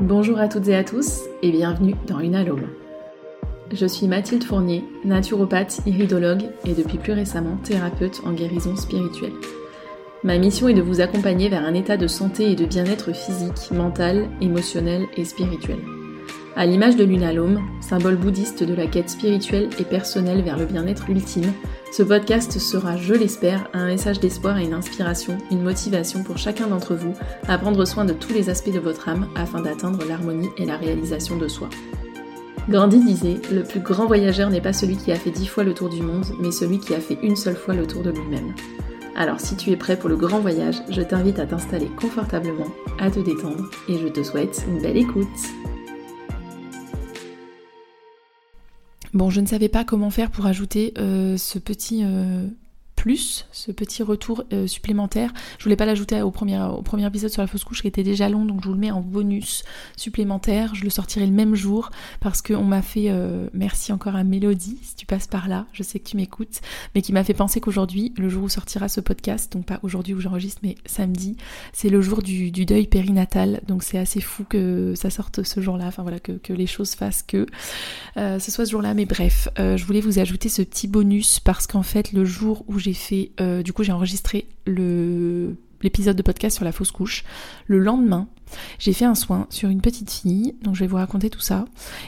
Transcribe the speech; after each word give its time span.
Bonjour 0.00 0.38
à 0.38 0.48
toutes 0.48 0.68
et 0.68 0.76
à 0.76 0.82
tous 0.82 1.24
et 1.42 1.50
bienvenue 1.50 1.94
dans 2.06 2.20
Une 2.20 2.34
Alome. 2.34 2.68
Je 3.70 3.84
suis 3.84 4.08
Mathilde 4.08 4.42
Fournier, 4.42 4.82
naturopathe, 5.04 5.80
iridologue 5.84 6.44
et 6.64 6.72
depuis 6.72 6.96
plus 6.96 7.12
récemment 7.12 7.58
thérapeute 7.62 8.22
en 8.24 8.32
guérison 8.32 8.76
spirituelle. 8.76 9.34
Ma 10.24 10.38
mission 10.38 10.68
est 10.68 10.74
de 10.74 10.80
vous 10.80 11.02
accompagner 11.02 11.50
vers 11.50 11.66
un 11.66 11.74
état 11.74 11.98
de 11.98 12.06
santé 12.06 12.50
et 12.50 12.56
de 12.56 12.64
bien-être 12.64 13.12
physique, 13.12 13.70
mental, 13.72 14.30
émotionnel 14.40 15.06
et 15.18 15.26
spirituel. 15.26 15.80
À 16.56 16.66
l'image 16.66 16.96
de 16.96 17.04
l'unalome, 17.04 17.60
symbole 17.80 18.16
bouddhiste 18.16 18.64
de 18.64 18.74
la 18.74 18.86
quête 18.86 19.08
spirituelle 19.08 19.70
et 19.78 19.84
personnelle 19.84 20.42
vers 20.42 20.58
le 20.58 20.66
bien-être 20.66 21.08
ultime, 21.08 21.52
ce 21.92 22.02
podcast 22.02 22.58
sera, 22.58 22.96
je 22.96 23.14
l'espère, 23.14 23.68
un 23.72 23.86
message 23.86 24.18
d'espoir 24.18 24.58
et 24.58 24.64
une 24.64 24.74
inspiration, 24.74 25.38
une 25.50 25.62
motivation 25.62 26.24
pour 26.24 26.38
chacun 26.38 26.66
d'entre 26.66 26.94
vous 26.94 27.14
à 27.46 27.56
prendre 27.56 27.84
soin 27.84 28.04
de 28.04 28.12
tous 28.12 28.32
les 28.32 28.50
aspects 28.50 28.72
de 28.72 28.80
votre 28.80 29.08
âme 29.08 29.28
afin 29.36 29.60
d'atteindre 29.60 30.04
l'harmonie 30.08 30.50
et 30.56 30.66
la 30.66 30.76
réalisation 30.76 31.36
de 31.36 31.46
soi. 31.46 31.68
Gandhi 32.68 33.02
disait 33.04 33.40
Le 33.52 33.62
plus 33.62 33.80
grand 33.80 34.06
voyageur 34.06 34.50
n'est 34.50 34.60
pas 34.60 34.72
celui 34.72 34.96
qui 34.96 35.12
a 35.12 35.16
fait 35.16 35.30
dix 35.30 35.46
fois 35.46 35.64
le 35.64 35.74
tour 35.74 35.88
du 35.88 36.02
monde, 36.02 36.26
mais 36.40 36.50
celui 36.50 36.78
qui 36.78 36.94
a 36.94 37.00
fait 37.00 37.18
une 37.22 37.36
seule 37.36 37.56
fois 37.56 37.74
le 37.74 37.86
tour 37.86 38.02
de 38.02 38.10
lui-même. 38.10 38.54
Alors 39.16 39.40
si 39.40 39.56
tu 39.56 39.70
es 39.70 39.76
prêt 39.76 39.96
pour 39.96 40.08
le 40.08 40.16
grand 40.16 40.40
voyage, 40.40 40.76
je 40.88 41.02
t'invite 41.02 41.38
à 41.38 41.46
t'installer 41.46 41.90
confortablement, 42.00 42.68
à 42.98 43.10
te 43.10 43.20
détendre 43.20 43.70
et 43.88 43.98
je 43.98 44.08
te 44.08 44.22
souhaite 44.22 44.64
une 44.68 44.80
belle 44.80 44.96
écoute. 44.96 45.26
Bon, 49.12 49.28
je 49.28 49.40
ne 49.40 49.46
savais 49.46 49.68
pas 49.68 49.84
comment 49.84 50.10
faire 50.10 50.30
pour 50.30 50.46
ajouter 50.46 50.94
euh, 50.98 51.36
ce 51.36 51.58
petit 51.58 52.02
euh, 52.04 52.46
plus, 53.00 53.46
ce 53.50 53.72
petit 53.72 54.02
retour 54.02 54.44
euh, 54.52 54.66
supplémentaire. 54.66 55.32
Je 55.58 55.64
voulais 55.64 55.76
pas 55.76 55.86
l'ajouter 55.86 56.20
au 56.20 56.30
premier, 56.30 56.60
au 56.60 56.82
premier 56.82 57.06
épisode 57.06 57.30
sur 57.30 57.40
la 57.40 57.46
fausse 57.46 57.64
couche 57.64 57.80
qui 57.80 57.88
était 57.88 58.02
déjà 58.02 58.28
long, 58.28 58.44
donc 58.44 58.60
je 58.62 58.68
vous 58.68 58.74
le 58.74 58.78
mets 58.78 58.90
en 58.90 59.00
bonus 59.00 59.64
supplémentaire. 59.96 60.74
Je 60.74 60.84
le 60.84 60.90
sortirai 60.90 61.24
le 61.24 61.32
même 61.32 61.54
jour 61.54 61.88
parce 62.20 62.42
qu'on 62.42 62.62
m'a 62.62 62.82
fait, 62.82 63.06
euh, 63.08 63.48
merci 63.54 63.94
encore 63.94 64.16
à 64.16 64.22
Mélodie, 64.22 64.76
si 64.82 64.96
tu 64.96 65.06
passes 65.06 65.26
par 65.26 65.48
là, 65.48 65.64
je 65.72 65.82
sais 65.82 65.98
que 65.98 66.10
tu 66.10 66.18
m'écoutes, 66.18 66.60
mais 66.94 67.00
qui 67.00 67.14
m'a 67.14 67.24
fait 67.24 67.32
penser 67.32 67.58
qu'aujourd'hui, 67.58 68.12
le 68.18 68.28
jour 68.28 68.44
où 68.44 68.48
sortira 68.50 68.90
ce 68.90 69.00
podcast, 69.00 69.50
donc 69.50 69.64
pas 69.64 69.80
aujourd'hui 69.82 70.12
où 70.12 70.20
j'enregistre, 70.20 70.60
mais 70.62 70.74
samedi, 70.84 71.38
c'est 71.72 71.88
le 71.88 72.02
jour 72.02 72.20
du, 72.20 72.50
deuil 72.50 72.86
périnatal, 72.86 73.62
donc 73.66 73.82
c'est 73.82 73.96
assez 73.96 74.20
fou 74.20 74.44
que 74.44 74.92
ça 74.94 75.08
sorte 75.08 75.42
ce 75.42 75.62
jour-là, 75.62 75.86
enfin 75.86 76.02
voilà, 76.02 76.20
que, 76.20 76.52
les 76.52 76.66
choses 76.66 76.94
fassent 76.94 77.22
que 77.22 77.46
euh, 78.18 78.38
ce 78.38 78.50
soit 78.50 78.66
ce 78.66 78.72
jour-là, 78.72 78.92
mais 78.92 79.06
bref, 79.06 79.48
je 79.56 79.82
voulais 79.86 80.02
vous 80.02 80.18
ajouter 80.18 80.50
ce 80.50 80.60
petit 80.60 80.86
bonus 80.86 81.40
parce 81.40 81.66
qu'en 81.66 81.82
fait, 81.82 82.12
le 82.12 82.26
jour 82.26 82.62
où 82.66 82.78
j'ai 82.78 82.89
fait, 82.94 83.32
euh, 83.40 83.62
du 83.62 83.72
coup 83.72 83.82
j'ai 83.82 83.92
enregistré 83.92 84.46
le 84.66 85.56
l'épisode 85.82 86.16
de 86.16 86.22
podcast 86.22 86.56
sur 86.56 86.64
la 86.64 86.72
fausse 86.72 86.90
couche. 86.90 87.24
Le 87.66 87.78
lendemain, 87.78 88.28
j'ai 88.78 88.92
fait 88.92 89.04
un 89.04 89.14
soin 89.14 89.46
sur 89.50 89.68
une 89.68 89.80
petite 89.80 90.10
fille, 90.10 90.54
donc 90.62 90.74
je 90.74 90.80
vais 90.80 90.86
vous 90.86 90.96
raconter 90.96 91.30
tout 91.30 91.40
ça. 91.40 91.64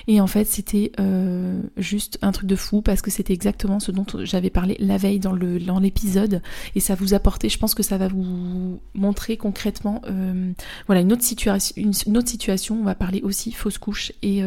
Et 0.09 0.21
en 0.21 0.27
fait, 0.27 0.45
c'était 0.45 0.93
euh, 1.01 1.61
juste 1.77 2.19
un 2.23 2.33
truc 2.33 2.49
de 2.49 2.57
fou 2.57 2.83
parce 2.83 3.01
que 3.03 3.11
c'était 3.11 3.33
exactement 3.33 3.81
ce 3.81 3.93
dont 3.93 4.05
j'avais 4.25 4.51
parlé 4.51 4.77
la 4.79 4.97
veille 4.97 5.21
dans 5.21 5.37
dans 5.37 5.81
l'épisode 5.81 6.43
et 6.75 6.81
ça 6.81 6.95
vous 6.95 7.15
apportait. 7.15 7.49
Je 7.49 7.59
pense 7.59 7.75
que 7.75 7.83
ça 7.83 7.97
va 7.97 8.09
vous 8.09 8.81
montrer 8.95 9.37
concrètement, 9.37 10.03
euh, 10.07 10.53
voilà, 10.87 11.01
une 11.01 11.13
autre 11.13 11.23
situation. 11.23 11.75
Une, 11.77 12.17
autre 12.17 12.29
situation. 12.29 12.79
On 12.81 12.85
va 12.85 12.95
parler 12.95 13.21
aussi 13.23 13.53
fausse 13.53 13.79
couche 13.79 14.13
et 14.23 14.43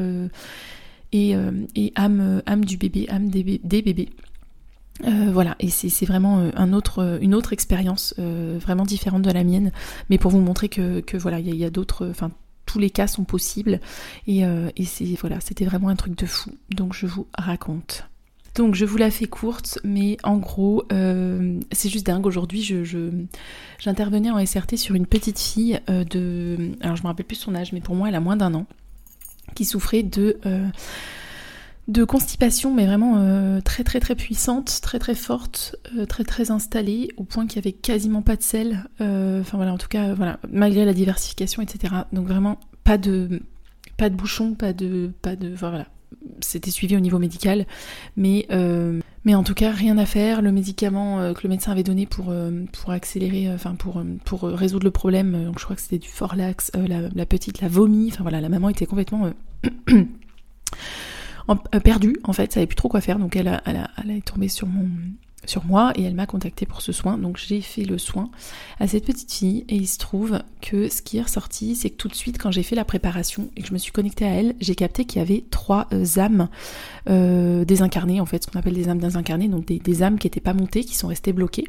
et, 1.11 1.33
et 1.75 1.94
âme 1.95 2.42
âme 2.45 2.66
du 2.66 2.77
bébé, 2.77 3.08
âme 3.09 3.30
des 3.30 3.59
bébés. 3.81 4.09
Euh, 5.04 5.30
voilà, 5.32 5.56
et 5.60 5.70
c'est 5.70 6.06
vraiment 6.06 6.40
euh, 6.40 6.52
euh, 6.98 7.18
une 7.22 7.36
autre 7.36 7.54
expérience 7.54 8.16
vraiment 8.18 8.86
différente 8.86 9.24
de 9.24 9.32
la 9.32 9.44
mienne, 9.44 9.72
mais 10.10 10.18
pour 10.18 10.32
vous 10.32 10.40
montrer 10.40 10.70
que, 10.70 11.18
voilà, 11.18 11.40
il 11.40 11.56
y 11.56 11.66
a, 11.66 11.70
d'autres, 11.70 12.08
enfin 12.10 12.32
tous 12.66 12.80
les 12.80 12.90
cas 12.90 13.08
sont 13.08 13.26
possibles, 13.26 13.80
et, 14.28 14.44
voilà, 15.20 15.39
c'était 15.42 15.66
vraiment 15.66 15.89
un 15.89 15.95
truc 15.95 16.17
de 16.17 16.26
fou. 16.26 16.52
Donc 16.70 16.94
je 16.94 17.05
vous 17.05 17.28
raconte. 17.38 18.08
Donc 18.55 18.73
je 18.73 18.86
vous 18.86 18.95
la 18.95 19.11
fais 19.11 19.28
courte, 19.28 19.80
mais 19.84 20.16
en 20.23 20.38
gros, 20.38 20.84
c'est 20.89 21.89
juste 21.89 22.05
dingue. 22.05 22.26
Aujourd'hui, 22.26 22.64
je, 22.64 23.11
j'intervenais 23.80 24.32
en 24.32 24.44
SRT 24.44 24.78
sur 24.78 24.95
une 24.95 25.05
petite 25.05 25.39
fille 25.39 25.80
de, 25.88 26.72
alors 26.80 26.95
je 26.95 27.04
me 27.04 27.08
rappelle 27.08 27.26
plus 27.26 27.36
son 27.36 27.54
âge, 27.54 27.73
mais 27.73 27.82
pour 27.82 27.95
moi, 27.95 28.08
elle 28.08 28.16
a 28.16 28.22
moins 28.22 28.38
d'un 28.38 28.54
an, 28.54 28.66
qui 29.55 29.66
souffrait 29.66 30.04
de 30.04 30.39
de 31.88 32.04
constipation, 32.04 32.73
mais 32.73 32.86
vraiment 32.86 33.18
euh, 33.18 33.62
très 33.62 33.84
très 33.84 34.00
très 34.00 34.16
puissante, 34.16 34.80
très 34.82 34.98
très 34.98 35.14
forte, 35.14 35.76
euh, 35.98 36.06
très 36.06 36.23
très 36.23 36.50
installée, 36.50 37.10
au 37.18 37.23
point 37.23 37.46
qu'il 37.46 37.58
y 37.58 37.60
avait 37.60 37.73
quasiment 37.73 38.22
pas 38.22 38.36
de 38.36 38.42
sel. 38.42 38.86
Euh, 39.02 39.42
enfin 39.42 39.58
voilà, 39.58 39.73
en 39.73 39.78
tout 39.78 39.88
cas, 39.88 40.14
voilà, 40.14 40.40
malgré 40.52 40.84
la 40.86 40.94
diversification, 40.94 41.62
etc. 41.62 41.94
Donc 42.12 42.28
vraiment 42.28 42.60
pas 42.84 42.98
de 42.98 43.42
pas 43.98 44.10
de 44.10 44.16
bouchon, 44.16 44.56
pas 44.56 44.73
de 44.73 45.12
pas 45.22 45.36
de, 45.36 45.54
enfin 45.54 45.70
voilà, 45.70 45.86
c'était 46.40 46.72
suivi 46.72 46.98
au 46.98 47.00
niveau 47.00 47.20
médical, 47.20 47.68
mais 48.17 48.48
en 48.50 49.44
tout 49.44 49.54
cas 49.54 49.72
rien 49.72 50.00
à 50.00 50.08
faire. 50.08 50.42
Le 50.42 50.52
médicament 50.52 51.34
que 51.36 51.42
le 51.44 51.50
médecin 51.50 51.72
avait 51.72 51.84
donné 51.84 52.08
pour 52.08 52.34
accélérer, 52.88 53.54
enfin 53.54 53.76
pour 53.76 54.42
résoudre 54.42 54.86
le 54.86 54.92
problème, 54.92 55.46
donc 55.46 55.60
je 55.60 55.66
crois 55.66 55.76
que 55.76 55.84
c'était 55.84 56.00
du 56.00 56.10
Forlax, 56.10 56.72
la, 56.73 57.10
la, 57.14 57.26
petite 57.28 57.62
la 57.62 57.67
vomi, 57.67 58.10
enfin 58.12 58.23
voilà, 58.23 58.42
la 58.42 58.50
maman 58.50 58.70
était 58.70 58.88
complètement 58.88 59.30
euh, 61.50 61.80
perdue 61.80 62.17
en 62.23 62.33
fait, 62.33 62.52
savait 62.54 62.67
plus 62.67 62.76
trop 62.76 62.89
quoi 62.89 63.02
faire, 63.02 63.20
donc 63.20 63.36
elle, 63.36 63.48
a, 63.48 63.61
elle, 63.66 64.11
est 64.11 64.26
tombée 64.26 64.48
sur 64.48 64.67
mon 64.67 64.88
sur 65.48 65.64
moi 65.64 65.94
et 65.95 66.02
elle 66.02 66.16
m'a 66.16 66.26
contacté 66.26 66.66
pour 66.66 66.82
ce 66.82 66.92
soin. 66.92 67.20
Donc 67.20 67.38
j'ai 67.38 67.61
fait 67.61 67.83
le 67.83 68.00
soin 68.00 68.32
à 68.80 68.88
cette 68.88 69.06
petite 69.06 69.32
fille 69.32 69.64
et 69.70 69.76
il 69.76 69.88
se 69.88 70.00
trouve 70.00 70.39
que 70.60 70.89
ce 70.89 71.04
qui 71.04 71.20
est 71.20 71.22
ressorti, 71.22 71.76
c'est 71.76 71.92
que 71.92 71.98
tout 71.98 72.08
de 72.08 72.16
suite 72.16 72.39
quand 72.39 72.50
j'ai 72.50 72.64
fait 72.64 72.76
la 72.76 72.84
préparation 72.84 73.50
et 73.55 73.61
que 73.61 73.67
je 73.67 73.73
me 73.73 73.78
suis 73.78 73.92
connectée 73.92 74.26
à 74.26 74.30
elle, 74.30 74.55
j'ai 74.60 74.73
capté 74.73 75.05
qu'il 75.05 75.20
y 75.20 75.22
avait 75.22 75.44
trois 75.52 75.88
euh, 75.94 76.04
âmes 76.17 76.50
euh, 77.10 77.64
désincarnées 77.64 78.22
en 78.22 78.26
fait, 78.26 78.44
ce 78.44 78.48
qu'on 78.50 78.58
appelle 78.58 78.73
des 78.73 78.89
âmes 78.89 78.98
désincarnées, 78.98 79.48
donc 79.48 79.66
des, 79.67 80.04
âmes 80.04 80.17
qui 80.17 80.26
n'étaient 80.26 80.39
pas 80.39 80.55
montées, 80.55 80.84
qui 80.84 80.95
sont 80.95 81.10
restées 81.10 81.32
bloquées. 81.32 81.67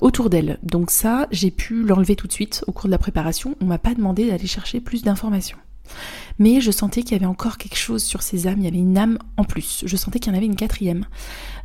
autour 0.00 0.30
d'elle. 0.30 0.58
Donc 0.62 0.92
ça, 0.92 1.26
j'ai 1.30 1.50
pu 1.50 1.82
l'enlever 1.82 2.14
tout 2.14 2.28
de 2.28 2.32
suite 2.32 2.64
au 2.68 2.72
cours 2.72 2.86
de 2.86 2.92
la 2.92 2.98
préparation. 2.98 3.56
On 3.60 3.64
m'a 3.64 3.78
pas 3.78 3.94
demandé 3.94 4.28
d'aller 4.28 4.46
chercher 4.46 4.80
plus 4.80 5.02
d'informations 5.02 5.58
mais 6.38 6.60
je 6.60 6.70
sentais 6.70 7.02
qu'il 7.02 7.12
y 7.12 7.14
avait 7.16 7.26
encore 7.26 7.58
quelque 7.58 7.76
chose 7.76 8.02
sur 8.02 8.22
ces 8.22 8.46
âmes, 8.46 8.58
il 8.58 8.64
y 8.64 8.68
avait 8.68 8.78
une 8.78 8.98
âme 8.98 9.18
en 9.36 9.44
plus. 9.44 9.82
Je 9.86 9.96
sentais 9.96 10.18
qu'il 10.18 10.32
y 10.32 10.34
en 10.34 10.38
avait 10.38 10.46
une 10.46 10.56
quatrième. 10.56 11.06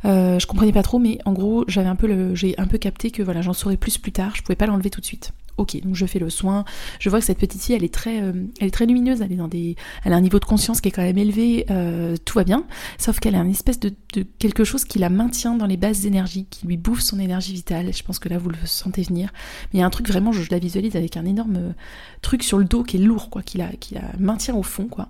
Euh, 0.04 0.38
je 0.38 0.46
comprenais 0.46 0.72
pas 0.72 0.82
trop, 0.82 0.98
mais 0.98 1.18
en 1.24 1.32
gros, 1.32 1.64
j'avais 1.68 1.88
un 1.88 1.96
peu 1.96 2.34
j'ai 2.34 2.58
un 2.58 2.66
peu 2.66 2.78
capté 2.78 3.10
que 3.10 3.22
voilà, 3.22 3.42
j'en 3.42 3.52
saurais 3.52 3.76
plus 3.76 3.98
plus 3.98 4.12
tard. 4.12 4.36
Je 4.36 4.42
pouvais 4.42 4.56
pas 4.56 4.66
l'enlever 4.66 4.90
tout 4.90 5.00
de 5.00 5.06
suite. 5.06 5.32
Ok, 5.56 5.80
donc 5.82 5.94
je 5.94 6.04
fais 6.04 6.18
le 6.18 6.30
soin. 6.30 6.64
Je 6.98 7.08
vois 7.08 7.20
que 7.20 7.24
cette 7.24 7.38
petite 7.38 7.62
fille, 7.62 7.76
elle 7.76 7.84
est 7.84 7.94
très, 7.94 8.20
euh, 8.20 8.32
elle 8.60 8.66
est 8.66 8.72
très 8.72 8.86
lumineuse. 8.86 9.20
Elle 9.20 9.32
est 9.32 9.36
dans 9.36 9.46
des, 9.46 9.76
elle 10.04 10.12
a 10.12 10.16
un 10.16 10.20
niveau 10.20 10.40
de 10.40 10.44
conscience 10.44 10.80
qui 10.80 10.88
est 10.88 10.92
quand 10.92 11.02
même 11.02 11.18
élevé. 11.18 11.66
Euh, 11.70 12.16
tout 12.24 12.38
va 12.38 12.44
bien, 12.44 12.64
sauf 12.98 13.20
qu'elle 13.20 13.36
a 13.36 13.38
une 13.38 13.50
espèce 13.50 13.78
de, 13.78 13.92
quelque 14.38 14.64
chose 14.64 14.84
qui 14.84 14.98
la 14.98 15.10
maintient 15.10 15.54
dans 15.54 15.66
les 15.66 15.76
bases 15.76 16.06
énergies, 16.06 16.46
qui 16.50 16.66
lui 16.66 16.76
bouffe 16.76 17.00
son 17.00 17.20
énergie 17.20 17.52
vitale. 17.52 17.92
Je 17.94 18.02
pense 18.02 18.18
que 18.18 18.28
là 18.28 18.38
vous 18.38 18.48
le 18.48 18.56
sentez 18.64 19.02
venir. 19.02 19.32
Mais 19.72 19.78
il 19.78 19.80
y 19.80 19.82
a 19.82 19.86
un 19.86 19.90
truc 19.90 20.08
vraiment, 20.08 20.32
je, 20.32 20.42
la 20.50 20.58
visualise 20.58 20.96
avec 20.96 21.16
un 21.16 21.24
énorme 21.24 21.56
euh, 21.56 21.72
truc 22.20 22.42
sur 22.42 22.58
le 22.58 22.64
dos 22.64 22.82
qui 22.82 22.96
est 22.96 23.00
lourd, 23.00 23.30
quoi, 23.30 23.42
qui 23.42 23.58
la, 23.58 23.68
qui 23.68 23.94
la 23.94 24.10
maintient 24.18 24.56
au 24.56 24.64
fond, 24.64 24.86
quoi. 24.86 25.08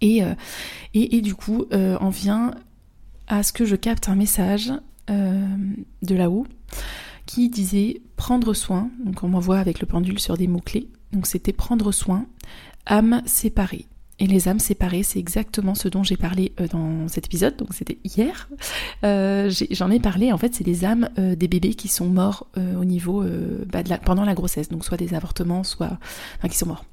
Et, 0.00 0.22
et, 0.92 1.16
et, 1.16 1.20
du 1.22 1.34
coup, 1.34 1.64
on 1.70 2.10
vient 2.10 2.50
à 3.26 3.42
ce 3.42 3.54
que 3.54 3.64
je 3.64 3.74
capte 3.74 4.10
un 4.10 4.16
message 4.16 4.70
de 5.08 6.14
là-haut 6.14 6.46
qui 7.26 7.48
disait 7.48 8.02
prendre 8.16 8.54
soin, 8.54 8.90
donc 9.04 9.22
on 9.22 9.28
m'envoie 9.28 9.58
avec 9.58 9.80
le 9.80 9.86
pendule 9.86 10.18
sur 10.18 10.36
des 10.36 10.46
mots-clés, 10.46 10.88
donc 11.12 11.26
c'était 11.26 11.52
prendre 11.52 11.92
soin, 11.92 12.26
âme 12.86 13.22
séparée. 13.26 13.86
Et 14.20 14.28
les 14.28 14.48
âmes 14.48 14.60
séparées, 14.60 15.02
c'est 15.02 15.18
exactement 15.18 15.74
ce 15.74 15.88
dont 15.88 16.04
j'ai 16.04 16.16
parlé 16.16 16.52
euh, 16.60 16.68
dans 16.68 17.08
cet 17.08 17.26
épisode, 17.26 17.56
donc 17.56 17.74
c'était 17.74 17.98
hier. 18.04 18.48
Euh, 19.02 19.50
j'en 19.72 19.90
ai, 19.90 19.98
parlé, 19.98 20.32
en 20.32 20.38
fait, 20.38 20.54
c'est 20.54 20.62
des 20.62 20.84
âmes 20.84 21.08
euh, 21.18 21.34
des 21.34 21.48
bébés 21.48 21.74
qui 21.74 21.88
sont 21.88 22.06
morts 22.06 22.46
au 22.56 22.84
niveau 22.84 23.24
bah, 23.66 23.82
pendant 24.04 24.24
la 24.24 24.34
grossesse, 24.34 24.68
donc 24.68 24.84
soit 24.84 24.96
des 24.96 25.14
avortements, 25.14 25.64
soit 25.64 25.98
enfin, 26.38 26.48
qui 26.48 26.56
sont 26.56 26.66
morts 26.66 26.84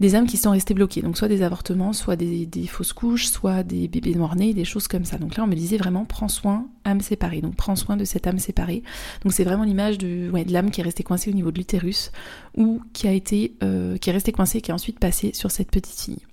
des 0.00 0.14
âmes 0.14 0.28
qui 0.28 0.36
sont 0.36 0.52
restées 0.52 0.74
bloquées. 0.74 1.02
Donc 1.02 1.16
soit 1.18 1.26
des 1.26 1.42
avortements, 1.42 1.92
soit 1.92 2.14
des, 2.14 2.48
fausses 2.68 2.92
couches, 2.92 3.26
soit 3.26 3.64
des 3.64 3.88
bébés 3.88 4.14
mort-nés, 4.14 4.54
des 4.54 4.64
choses 4.64 4.86
comme 4.86 5.04
ça. 5.04 5.18
Donc 5.18 5.36
là, 5.36 5.42
on 5.42 5.48
me 5.48 5.56
disait 5.56 5.76
vraiment, 5.76 6.04
prends 6.04 6.28
soin, 6.28 6.68
âme 6.84 7.00
séparée. 7.00 7.40
Donc 7.40 7.56
prends 7.56 7.74
soin 7.74 7.96
de 7.96 8.04
cette 8.04 8.28
âme 8.28 8.38
séparée. 8.38 8.84
Donc 9.24 9.32
c'est 9.32 9.42
vraiment 9.42 9.64
l'image 9.64 9.98
de, 9.98 10.30
l'âme 10.48 10.70
qui 10.70 10.80
est 10.80 10.84
restée 10.84 11.02
coincée 11.02 11.30
au 11.30 11.34
niveau 11.34 11.50
de 11.50 11.58
l'utérus 11.58 12.12
ou 12.56 12.80
qui 12.92 13.08
a 13.08 13.12
été, 13.12 13.54
qui 14.00 14.10
est 14.10 14.12
restée 14.12 14.32
coincée, 14.32 14.60
qui 14.60 14.70
est 14.70 14.74
ensuite 14.74 15.00
passée 15.00 15.32
sur 15.34 15.50
cette 15.50 15.72
petite 15.72 16.00
fille. 16.00 16.27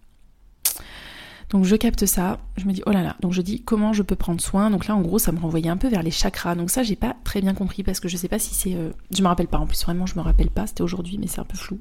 Donc 1.50 1.66
je 1.66 1.76
capte 1.76 2.06
ça, 2.06 2.40
je 2.58 2.66
me 2.66 2.74
dis 2.74 2.82
oh 2.86 2.92
là 2.92 3.04
là, 3.04 3.16
donc 3.20 3.34
je 3.34 3.42
dis 3.42 3.62
comment 3.62 3.94
je 3.94 4.02
peux 4.02 4.16
prendre 4.16 4.42
soin? 4.42 4.70
Donc 4.70 4.88
là 4.88 4.96
en 4.96 5.02
gros 5.02 5.20
ça 5.20 5.32
me 5.32 5.40
renvoyait 5.40 5.70
un 5.70 5.78
peu 5.78 5.88
vers 5.88 6.04
les 6.04 6.12
chakras. 6.12 6.56
Donc 6.56 6.70
ça 6.70 6.84
j'ai 6.84 6.96
pas 6.96 7.16
très 7.24 7.42
bien 7.42 7.54
compris 7.54 7.84
parce 7.84 8.00
que 8.00 8.08
je 8.08 8.18
sais 8.18 8.28
pas 8.28 8.40
si 8.40 8.54
c'est, 8.54 8.76
euh, 8.76 8.92
je 9.12 9.22
me 9.22 9.28
rappelle 9.28 9.48
pas 9.48 9.58
en 9.58 9.68
plus 9.68 9.82
vraiment 9.84 10.06
je 10.06 10.16
me 10.16 10.22
rappelle 10.22 10.50
pas, 10.50 10.68
c'était 10.68 10.82
aujourd'hui 10.82 11.18
mais 11.18 11.28
c'est 11.28 11.40
un 11.40 11.46
peu 11.46 11.58
flou. 11.58 11.80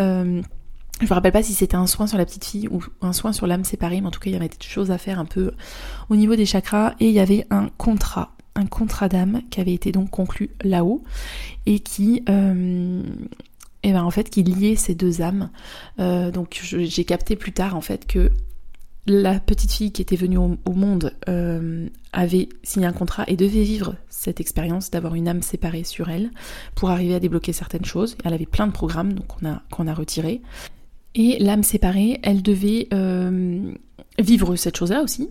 Euh, 0.00 0.42
je 1.00 1.06
me 1.06 1.14
rappelle 1.14 1.32
pas 1.32 1.42
si 1.42 1.52
c'était 1.52 1.76
un 1.76 1.86
soin 1.86 2.06
sur 2.06 2.16
la 2.16 2.24
petite 2.24 2.44
fille 2.44 2.68
ou 2.68 2.84
un 3.00 3.12
soin 3.12 3.32
sur 3.32 3.46
l'âme 3.46 3.64
séparée, 3.64 4.00
mais 4.00 4.06
en 4.06 4.10
tout 4.10 4.20
cas 4.20 4.30
il 4.30 4.34
y 4.34 4.36
avait 4.36 4.48
des 4.48 4.56
choses 4.60 4.90
à 4.90 4.98
faire 4.98 5.18
un 5.18 5.24
peu 5.24 5.52
au 6.08 6.16
niveau 6.16 6.36
des 6.36 6.46
chakras 6.46 6.94
et 7.00 7.08
il 7.08 7.14
y 7.14 7.20
avait 7.20 7.46
un 7.50 7.68
contrat, 7.76 8.32
un 8.54 8.66
contrat 8.66 9.08
d'âme 9.08 9.40
qui 9.50 9.60
avait 9.60 9.74
été 9.74 9.90
donc 9.90 10.10
conclu 10.10 10.50
là-haut 10.62 11.02
et 11.66 11.80
qui 11.80 12.22
euh, 12.28 13.02
et 13.82 13.92
ben 13.92 14.04
en 14.04 14.10
fait 14.12 14.30
qui 14.30 14.44
liait 14.44 14.76
ces 14.76 14.94
deux 14.94 15.22
âmes. 15.22 15.50
donc 15.98 16.60
j'ai 16.62 17.04
capté 17.04 17.34
plus 17.34 17.52
tard 17.52 17.74
en 17.74 17.80
fait 17.80 18.06
que 18.06 18.30
la 19.06 19.40
petite 19.40 19.72
fille 19.72 19.90
qui 19.90 20.00
était 20.00 20.16
venue 20.16 20.38
au, 20.38 20.72
monde 20.72 21.12
euh, 21.28 21.88
avait 22.12 22.48
signé 22.62 22.86
un 22.86 22.92
contrat 22.92 23.24
et 23.26 23.36
devait 23.36 23.64
vivre 23.64 23.96
cette 24.08 24.40
expérience 24.40 24.90
d'avoir 24.90 25.16
une 25.16 25.26
âme 25.26 25.42
séparée 25.42 25.82
sur 25.82 26.08
elle 26.08 26.30
pour 26.76 26.90
arriver 26.90 27.14
à 27.14 27.20
débloquer 27.20 27.52
certaines 27.52 27.84
choses. 27.84 28.16
Elle 28.24 28.32
avait 28.32 28.46
plein 28.46 28.66
de 28.66 28.72
programmes 28.72 29.14
qu'on 29.70 29.88
a 29.88 29.94
retiré. 29.94 30.40
Et 31.14 31.36
l'âme 31.40 31.64
séparée, 31.64 32.20
elle 32.22 32.42
devait 32.42 32.88
euh, 32.94 33.72
vivre 34.18 34.54
cette 34.54 34.76
chose-là 34.76 35.02
aussi, 35.02 35.28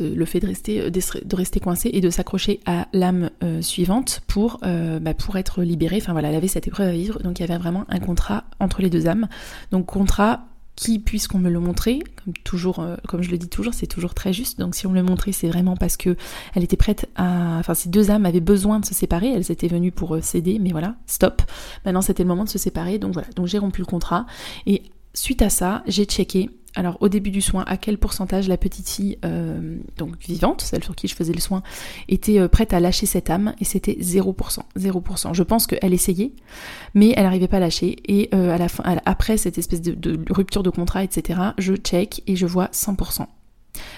le 0.00 0.24
fait 0.24 0.40
de 0.40 0.46
rester, 0.46 0.90
de 0.90 1.36
rester 1.36 1.60
coincée 1.60 1.90
et 1.92 2.00
de 2.00 2.10
s'accrocher 2.10 2.60
à 2.64 2.88
l'âme 2.92 3.30
euh, 3.44 3.60
suivante 3.60 4.22
pour, 4.26 4.58
bah, 4.62 5.14
pour 5.14 5.36
être 5.36 5.62
libérée. 5.62 5.98
Enfin 5.98 6.12
voilà, 6.12 6.30
elle 6.30 6.34
avait 6.34 6.48
cette 6.48 6.66
épreuve 6.66 6.88
à 6.88 6.92
vivre, 6.92 7.22
donc 7.22 7.38
il 7.38 7.42
y 7.42 7.44
avait 7.44 7.60
vraiment 7.60 7.84
un 7.88 8.00
contrat 8.00 8.44
entre 8.58 8.80
les 8.80 8.90
deux 8.90 9.06
âmes. 9.06 9.28
Donc 9.70 9.86
contrat 9.86 10.46
qui, 10.76 10.98
puisqu'on 10.98 11.38
me 11.38 11.50
le 11.50 11.60
montrait, 11.60 11.98
comme 12.24 12.32
toujours, 12.44 12.80
euh, 12.80 12.96
comme 13.06 13.22
je 13.22 13.30
le 13.30 13.38
dis 13.38 13.48
toujours, 13.48 13.74
c'est 13.74 13.86
toujours 13.86 14.14
très 14.14 14.32
juste. 14.32 14.58
Donc 14.58 14.74
si 14.74 14.86
on 14.86 14.90
me 14.90 14.96
le 14.96 15.02
montrait, 15.02 15.32
c'est 15.32 15.48
vraiment 15.48 15.76
parce 15.76 15.96
que 15.96 16.16
elle 16.54 16.64
était 16.64 16.76
prête 16.76 17.08
à, 17.16 17.58
enfin 17.58 17.74
ces 17.74 17.88
deux 17.88 18.10
âmes 18.10 18.26
avaient 18.26 18.40
besoin 18.40 18.80
de 18.80 18.86
se 18.86 18.94
séparer. 18.94 19.32
Elles 19.32 19.50
étaient 19.50 19.68
venues 19.68 19.92
pour 19.92 20.14
euh, 20.14 20.20
céder, 20.22 20.58
mais 20.58 20.70
voilà, 20.70 20.96
stop. 21.06 21.42
Maintenant 21.84 22.02
c'était 22.02 22.22
le 22.22 22.28
moment 22.28 22.44
de 22.44 22.48
se 22.48 22.58
séparer. 22.58 22.98
Donc 22.98 23.12
voilà, 23.12 23.28
donc 23.36 23.46
j'ai 23.46 23.58
rompu 23.58 23.80
le 23.80 23.86
contrat 23.86 24.26
et 24.66 24.82
suite 25.14 25.42
à 25.42 25.50
ça, 25.50 25.82
j'ai 25.86 26.04
checké 26.04 26.50
alors 26.74 26.96
au 27.00 27.08
début 27.08 27.30
du 27.30 27.40
soin, 27.40 27.64
à 27.66 27.76
quel 27.76 27.98
pourcentage 27.98 28.48
la 28.48 28.56
petite 28.56 28.88
fille, 28.88 29.18
euh, 29.24 29.78
donc 29.96 30.16
vivante, 30.18 30.62
celle 30.62 30.82
sur 30.82 30.94
qui 30.94 31.08
je 31.08 31.14
faisais 31.14 31.32
le 31.32 31.40
soin, 31.40 31.62
était 32.08 32.38
euh, 32.38 32.48
prête 32.48 32.72
à 32.72 32.80
lâcher 32.80 33.06
cette 33.06 33.30
âme, 33.30 33.54
et 33.60 33.64
c'était 33.64 33.96
0%. 34.00 34.60
0%. 34.78 35.34
Je 35.34 35.42
pense 35.42 35.66
qu'elle 35.66 35.92
essayait, 35.92 36.32
mais 36.94 37.12
elle 37.16 37.24
n'arrivait 37.24 37.48
pas 37.48 37.58
à 37.58 37.60
lâcher, 37.60 37.96
et 38.06 38.30
euh, 38.34 38.54
à 38.54 38.58
la 38.58 38.68
fin, 38.68 38.84
après 39.04 39.36
cette 39.36 39.58
espèce 39.58 39.82
de, 39.82 39.92
de 39.94 40.32
rupture 40.32 40.62
de 40.62 40.70
contrat, 40.70 41.04
etc., 41.04 41.40
je 41.58 41.74
check 41.74 42.22
et 42.26 42.36
je 42.36 42.46
vois 42.46 42.66
100%. 42.72 43.26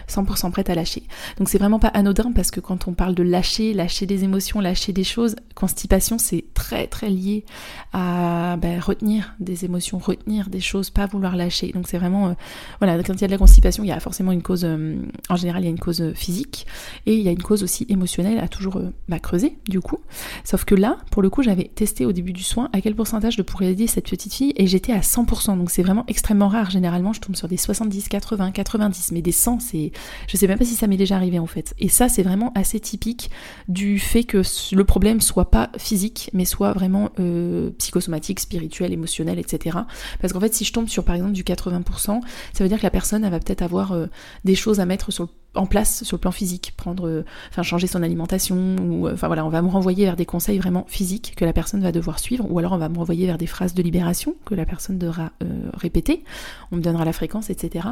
100% 0.09 0.51
prête 0.51 0.71
à 0.71 0.75
lâcher. 0.75 1.03
Donc 1.39 1.49
c'est 1.49 1.59
vraiment 1.59 1.79
pas 1.79 1.89
anodin 1.89 2.33
parce 2.33 2.51
que 2.51 2.61
quand 2.61 2.89
on 2.89 2.93
parle 2.93 3.15
de 3.15 3.23
lâcher, 3.23 3.73
lâcher 3.73 4.07
des 4.07 4.25
émotions, 4.25 4.61
lâcher 4.61 4.93
des 4.93 5.05
choses, 5.05 5.37
constipation 5.55 6.19
c'est 6.19 6.45
très 6.55 6.87
très 6.87 7.09
lié 7.09 7.45
à 7.93 8.57
ben, 8.57 8.81
retenir 8.81 9.35
des 9.41 9.65
émotions, 9.65 9.99
retenir 9.99 10.49
des 10.49 10.61
choses, 10.61 10.91
pas 10.91 11.07
vouloir 11.07 11.37
lâcher. 11.37 11.73
Donc 11.73 11.89
c'est 11.89 11.99
vraiment, 11.99 12.29
euh, 12.29 12.33
voilà, 12.81 13.03
quand 13.03 13.15
il 13.15 13.21
y 13.21 13.25
a 13.25 13.29
de 13.29 13.33
la 13.33 13.39
constipation, 13.39 13.85
il 13.85 13.89
y 13.89 13.93
a 13.93 14.01
forcément 14.01 14.33
une 14.33 14.43
cause, 14.43 14.65
euh, 14.65 14.97
en 15.29 15.37
général 15.37 15.63
il 15.63 15.67
y 15.67 15.69
a 15.69 15.71
une 15.71 15.79
cause 15.79 16.01
euh, 16.01 16.15
physique 16.15 16.67
et 17.07 17.15
il 17.15 17.23
y 17.23 17.29
a 17.29 17.33
une 17.33 17.43
cause 17.43 17.63
aussi 17.63 17.87
émotionnelle 17.89 18.39
à 18.39 18.49
toujours 18.49 18.81
bah, 19.09 19.19
creuser 19.19 19.59
du 19.69 19.81
coup. 19.81 19.99
Sauf 20.45 20.65
que 20.65 20.75
là, 20.75 20.99
pour 21.11 21.23
le 21.23 21.31
coup, 21.31 21.43
j'avais 21.43 21.71
testé 21.75 22.07
au 22.07 22.13
début 22.13 22.33
du 22.33 22.43
soin 22.43 22.69
à 22.73 22.81
quel 22.81 22.95
pourcentage 22.95 23.37
je 23.37 23.43
pourrais 23.43 23.73
aider 23.73 23.87
cette 23.87 24.09
petite 24.09 24.35
fille 24.35 24.53
et 24.57 24.67
j'étais 24.67 24.93
à 24.93 25.01
100%. 25.01 25.57
Donc 25.59 25.71
c'est 25.71 25.83
vraiment 25.83 26.05
extrêmement 26.09 26.49
rare. 26.49 26.71
Généralement 26.71 27.13
je 27.13 27.21
tombe 27.21 27.37
sur 27.37 27.49
des 27.49 27.57
70, 27.57 28.09
80, 28.09 28.53
90, 28.53 29.13
mais 29.13 29.23
des 29.23 29.33
100 29.33 29.61
c'est 29.61 29.93
je 30.29 30.37
sais 30.37 30.47
même 30.47 30.59
pas 30.59 30.65
si 30.65 30.75
ça 30.75 30.87
m'est 30.87 30.97
déjà 30.97 31.17
arrivé 31.17 31.39
en 31.39 31.47
fait. 31.47 31.75
Et 31.79 31.89
ça, 31.89 32.09
c'est 32.09 32.23
vraiment 32.23 32.53
assez 32.55 32.81
typique 32.81 33.31
du 33.69 33.99
fait 33.99 34.25
que 34.25 34.43
le 34.73 34.85
problème 34.85 35.21
soit 35.21 35.51
pas 35.51 35.71
physique, 35.79 36.31
mais 36.33 36.45
soit 36.45 36.73
vraiment 36.73 37.11
euh, 37.19 37.71
psychosomatique, 37.79 38.41
spirituel, 38.41 38.93
émotionnel, 38.93 39.39
etc. 39.39 39.79
Parce 40.21 40.33
qu'en 40.33 40.41
fait, 40.41 40.55
si 40.55 40.65
je 40.65 40.73
tombe 40.73 40.89
sur 40.89 41.05
par 41.05 41.15
exemple 41.15 41.33
du 41.33 41.43
80%, 41.43 42.21
ça 42.53 42.65
veut 42.65 42.69
dire 42.69 42.79
que 42.79 42.85
la 42.85 42.91
personne, 42.91 43.25
elle 43.25 43.31
va 43.31 43.41
peut-être 43.41 43.63
avoir 43.63 43.93
euh, 43.93 44.07
des 44.45 44.55
choses 44.55 44.81
à 44.81 44.87
mettre 44.87 45.13
sur 45.13 45.25
le 45.25 45.31
en 45.55 45.67
place 45.67 46.05
sur 46.05 46.17
le 46.17 46.21
plan 46.21 46.33
physique, 46.33 46.75
prendre, 46.77 47.09
euh, 47.09 47.25
enfin 47.51 47.63
changer 47.63 47.87
son 47.87 48.03
alimentation, 48.03 48.77
ou 48.81 49.07
euh, 49.07 49.15
enfin 49.15 49.27
voilà, 49.27 49.45
on 49.45 49.49
va 49.49 49.63
me 49.63 49.69
renvoyer 49.69 50.05
vers 50.05 50.17
des 50.17 50.27
conseils 50.27 50.59
vraiment 50.59 50.85
physiques 50.89 51.35
que 51.37 51.45
la 51.45 51.53
personne 51.53 51.81
va 51.81 51.93
devoir 51.93 52.19
suivre, 52.19 52.47
ou 52.51 52.59
alors 52.59 52.73
on 52.73 52.79
va 52.79 52.89
me 52.89 52.99
renvoyer 52.99 53.27
vers 53.27 53.39
des 53.39 53.47
phrases 53.47 53.75
de 53.75 53.83
libération 53.83 54.35
que 54.45 54.55
la 54.55 54.67
personne 54.67 54.99
devra 54.99 55.33
euh, 55.43 55.71
répéter, 55.75 56.25
on 56.73 56.77
me 56.77 56.83
donnera 56.83 57.05
la 57.05 57.13
fréquence, 57.13 57.51
etc. 57.51 57.89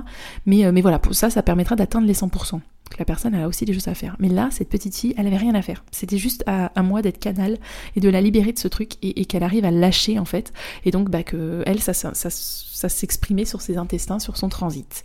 Mais, 0.47 0.70
mais 0.73 0.81
voilà, 0.81 0.99
pour 0.99 1.14
ça, 1.14 1.31
ça 1.31 1.43
permettra 1.43 1.76
d'atteindre 1.76 2.06
les 2.06 2.14
100%. 2.14 2.61
Que 2.91 2.99
la 2.99 3.05
personne, 3.06 3.35
elle 3.35 3.43
a 3.43 3.49
aussi 3.49 3.64
des 3.64 3.73
choses 3.73 3.88
à 3.88 3.94
faire. 3.94 4.17
Mais 4.19 4.29
là, 4.29 4.49
cette 4.50 4.69
petite 4.69 4.94
fille, 4.94 5.14
elle 5.17 5.26
avait 5.26 5.38
rien 5.38 5.55
à 5.55 5.62
faire. 5.62 5.82
C'était 5.93 6.19
juste 6.19 6.44
à, 6.47 6.70
moi 6.82 7.00
d'être 7.00 7.19
canal 7.19 7.56
et 7.97 8.00
de 8.00 8.09
la 8.11 8.20
libérer 8.20 8.53
de 8.53 8.59
ce 8.59 8.69
truc 8.69 8.97
et, 9.03 9.25
qu'elle 9.25 9.44
arrive 9.44 9.64
à 9.64 9.70
lâcher 9.70 10.19
en 10.19 10.26
fait. 10.26 10.53
Et 10.85 10.91
donc, 10.91 11.09
bah, 11.09 11.23
que 11.23 11.62
elle, 11.64 11.81
ça, 11.81 11.94
ça, 11.94 12.12
ça, 12.12 12.29
ça 12.29 12.88
s'exprimait 12.91 13.47
sur 13.47 13.62
ses 13.62 13.79
intestins, 13.79 14.19
sur 14.19 14.37
son 14.37 14.50
transit. 14.50 15.05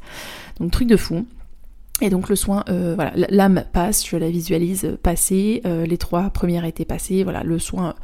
Donc, 0.60 0.72
truc 0.72 0.90
de 0.90 0.98
fou. 0.98 1.26
Et 2.02 2.10
donc 2.10 2.30
le 2.30 2.36
soin, 2.36 2.64
euh, 2.70 2.94
voilà, 2.94 3.12
l'âme 3.30 3.64
passe, 3.74 4.08
je 4.08 4.18
la 4.18 4.30
visualise 4.30 4.98
passer, 5.02 5.62
euh, 5.66 5.86
les 5.86 5.98
trois 5.98 6.30
premières 6.30 6.64
étaient 6.64 6.86
passées, 6.86 7.24
voilà, 7.24 7.42
le 7.44 7.58
soin 7.58 7.96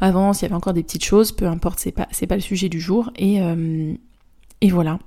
avance, 0.00 0.40
il 0.40 0.44
y 0.44 0.46
avait 0.46 0.54
encore 0.54 0.72
des 0.72 0.82
petites 0.82 1.04
choses, 1.04 1.30
peu 1.30 1.46
importe, 1.46 1.78
c'est 1.78 1.92
pas, 1.92 2.08
pas 2.28 2.34
le 2.34 2.40
sujet 2.40 2.68
du 2.68 2.80
jour, 2.80 3.12
et, 3.16 3.40
euh, 3.40 3.94
voilà. 4.70 4.98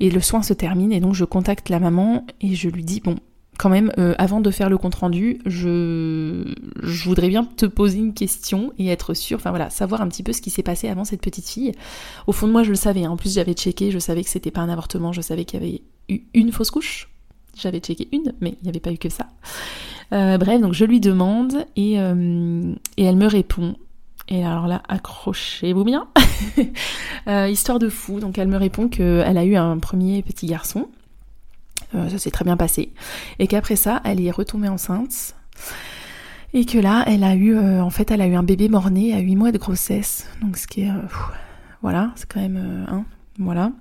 Et 0.00 0.10
le 0.10 0.20
soin 0.20 0.42
se 0.42 0.52
termine, 0.52 0.90
et 0.92 0.98
donc 0.98 1.14
je 1.14 1.24
contacte 1.24 1.68
la 1.68 1.78
maman, 1.78 2.26
et 2.40 2.56
je 2.56 2.68
lui 2.68 2.82
dis, 2.82 3.00
bon, 3.00 3.16
quand 3.56 3.70
même, 3.70 3.92
avant 4.18 4.40
de 4.40 4.50
faire 4.50 4.68
le 4.68 4.76
compte 4.78 4.96
rendu, 4.96 5.38
je, 5.46 6.52
je 6.82 7.08
voudrais 7.08 7.28
bien 7.28 7.44
te 7.44 7.66
poser 7.66 7.98
une 7.98 8.14
question 8.14 8.72
et 8.78 8.88
être 8.88 9.14
sûre, 9.14 9.38
enfin 9.38 9.50
voilà, 9.50 9.70
savoir 9.70 10.02
un 10.02 10.08
petit 10.08 10.24
peu 10.24 10.32
ce 10.32 10.42
qui 10.42 10.50
s'est 10.50 10.64
passé 10.64 10.88
avant 10.88 11.04
cette 11.04 11.22
petite 11.22 11.48
fille. 11.48 11.72
Au 12.26 12.32
fond 12.32 12.48
de 12.48 12.52
moi, 12.52 12.64
je 12.64 12.70
le 12.70 12.74
savais, 12.74 13.04
hein. 13.04 13.12
en 13.12 13.16
plus 13.16 13.32
j'avais 13.32 13.54
checké, 13.54 13.92
je 13.92 13.98
savais 13.98 14.24
que 14.24 14.28
c'était 14.30 14.50
pas 14.50 14.60
un 14.60 14.68
avortement, 14.68 15.12
je 15.12 15.20
savais 15.20 15.44
qu'il 15.44 15.60
y 15.60 15.62
avait 15.62 15.82
eu 16.08 16.22
une 16.34 16.52
fausse 16.52 16.70
couche, 16.70 17.08
j'avais 17.56 17.80
checké 17.80 18.08
une, 18.12 18.34
mais 18.40 18.56
il 18.60 18.64
n'y 18.64 18.68
avait 18.68 18.80
pas 18.80 18.92
eu 18.92 18.98
que 18.98 19.08
ça. 19.08 19.26
Euh, 20.12 20.38
bref, 20.38 20.60
donc 20.60 20.72
je 20.72 20.84
lui 20.84 21.00
demande 21.00 21.64
et, 21.74 21.98
euh, 21.98 22.74
et 22.96 23.04
elle 23.04 23.16
me 23.16 23.26
répond. 23.26 23.76
Et 24.28 24.44
alors 24.44 24.66
là, 24.66 24.82
accrochez-vous 24.88 25.84
bien. 25.84 26.08
Euh, 27.28 27.48
histoire 27.48 27.80
de 27.80 27.88
fou. 27.88 28.20
Donc 28.20 28.38
elle 28.38 28.46
me 28.46 28.56
répond 28.56 28.88
qu'elle 28.88 29.36
a 29.36 29.44
eu 29.44 29.56
un 29.56 29.78
premier 29.78 30.22
petit 30.22 30.46
garçon. 30.46 30.86
ça 31.92 32.18
s'est 32.18 32.30
très 32.30 32.44
bien 32.44 32.56
passé. 32.56 32.92
Et 33.40 33.48
qu'après 33.48 33.74
ça, 33.74 34.00
elle 34.04 34.24
est 34.24 34.30
retombée 34.30 34.68
enceinte. 34.68 35.34
Et 36.54 36.64
que 36.64 36.78
là, 36.78 37.02
elle 37.08 37.24
a 37.24 37.34
eu, 37.34 37.58
en 37.58 37.90
fait, 37.90 38.12
elle 38.12 38.20
a 38.20 38.28
eu 38.28 38.36
un 38.36 38.44
bébé 38.44 38.68
mort-né 38.68 39.12
à 39.12 39.18
8 39.18 39.34
mois 39.34 39.50
de 39.50 39.58
grossesse. 39.58 40.28
Donc 40.40 40.56
ce 40.56 40.68
qui 40.68 40.82
est, 40.82 40.92
voilà, 41.82 42.12
c'est 42.14 42.30
quand 42.30 42.40
même, 42.40 42.86
hein, 42.88 43.04
voilà. 43.38 43.72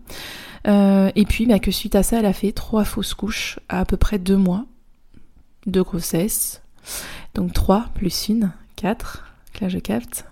Euh, 0.68 1.12
et 1.16 1.26
puis 1.26 1.46
bah, 1.46 1.60
que 1.60 1.72
suite 1.72 1.96
à 1.96 2.04
ça, 2.04 2.20
elle 2.20 2.26
a 2.26 2.34
fait 2.34 2.52
trois 2.52 2.86
fausses 2.86 3.14
couches 3.14 3.60
à 3.70 3.80
à 3.80 3.86
peu 3.86 3.98
près 3.98 4.20
deux 4.20 4.38
mois 4.38 4.66
de 5.66 5.82
grossesse. 5.82 6.62
Donc 7.34 7.54
trois 7.54 7.90
plus 7.96 8.30
une, 8.30 8.52
quatre. 8.76 9.26
Là 9.62 9.70
je 9.70 9.80
capte. 9.80 10.26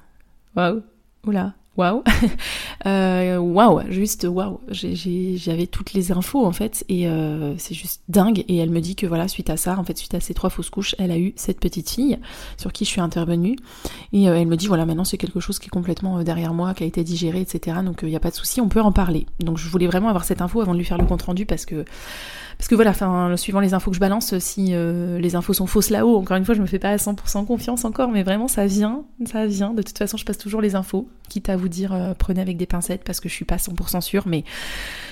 Waouh. 0.55 0.81
Oula 1.25 1.53
waouh, 1.77 2.03
euh, 2.85 3.37
waouh, 3.37 3.81
juste 3.89 4.27
waouh. 4.29 4.59
J'avais 4.69 5.67
toutes 5.67 5.93
les 5.93 6.11
infos 6.11 6.45
en 6.45 6.51
fait 6.51 6.85
et 6.89 7.07
euh, 7.07 7.55
c'est 7.57 7.73
juste 7.73 8.01
dingue. 8.09 8.43
Et 8.47 8.57
elle 8.57 8.69
me 8.69 8.79
dit 8.79 8.95
que 8.95 9.07
voilà, 9.07 9.27
suite 9.27 9.49
à 9.49 9.57
ça, 9.57 9.77
en 9.77 9.83
fait, 9.83 9.97
suite 9.97 10.13
à 10.13 10.19
ces 10.19 10.33
trois 10.33 10.49
fausses 10.49 10.69
couches, 10.69 10.95
elle 10.99 11.11
a 11.11 11.17
eu 11.17 11.33
cette 11.35 11.59
petite 11.59 11.89
fille 11.89 12.19
sur 12.57 12.71
qui 12.71 12.85
je 12.85 12.89
suis 12.89 13.01
intervenue 13.01 13.57
et 14.11 14.29
euh, 14.29 14.37
elle 14.37 14.47
me 14.47 14.55
dit 14.55 14.67
voilà, 14.67 14.85
maintenant 14.85 15.03
c'est 15.03 15.17
quelque 15.17 15.39
chose 15.39 15.59
qui 15.59 15.67
est 15.67 15.69
complètement 15.69 16.21
derrière 16.23 16.53
moi, 16.53 16.73
qui 16.73 16.83
a 16.83 16.87
été 16.87 17.03
digéré, 17.03 17.41
etc. 17.41 17.77
Donc 17.83 17.99
il 18.03 18.09
n'y 18.09 18.15
a 18.15 18.19
pas 18.21 18.31
de 18.31 18.35
souci, 18.35 18.61
on 18.61 18.69
peut 18.69 18.81
en 18.81 18.91
parler. 18.91 19.25
Donc 19.39 19.57
je 19.57 19.67
voulais 19.67 19.87
vraiment 19.87 20.09
avoir 20.09 20.25
cette 20.25 20.41
info 20.41 20.61
avant 20.61 20.73
de 20.73 20.77
lui 20.77 20.85
faire 20.85 20.97
le 20.97 21.05
compte 21.05 21.23
rendu 21.23 21.45
parce 21.45 21.65
que 21.65 21.85
parce 22.59 22.67
que 22.67 22.75
voilà, 22.75 22.93
suivant 23.35 23.59
les 23.59 23.73
infos 23.73 23.89
que 23.89 23.95
je 23.95 23.99
balance, 23.99 24.37
si 24.37 24.73
les 24.73 25.35
infos 25.35 25.53
sont 25.53 25.65
fausses 25.65 25.89
là-haut, 25.89 26.17
encore 26.17 26.37
une 26.37 26.45
fois, 26.45 26.53
je 26.53 26.61
me 26.61 26.67
fais 26.67 26.77
pas 26.77 26.91
à 26.91 26.97
100% 26.97 27.45
confiance 27.45 27.83
encore, 27.83 28.09
mais 28.09 28.21
vraiment, 28.21 28.47
ça 28.47 28.67
vient, 28.67 29.03
ça 29.25 29.47
vient. 29.47 29.73
De 29.73 29.81
toute 29.81 29.97
façon, 29.97 30.17
je 30.17 30.23
passe 30.23 30.37
toujours 30.37 30.61
les 30.61 30.75
infos, 30.75 31.09
quitte 31.29 31.49
à 31.49 31.57
vous 31.57 31.62
dire, 31.69 31.93
euh, 31.93 32.13
prenez 32.17 32.41
avec 32.41 32.57
des 32.57 32.65
pincettes, 32.65 33.03
parce 33.03 33.19
que 33.19 33.29
je 33.29 33.33
suis 33.33 33.45
pas 33.45 33.57
100% 33.57 34.01
sûre, 34.01 34.23
mais, 34.25 34.43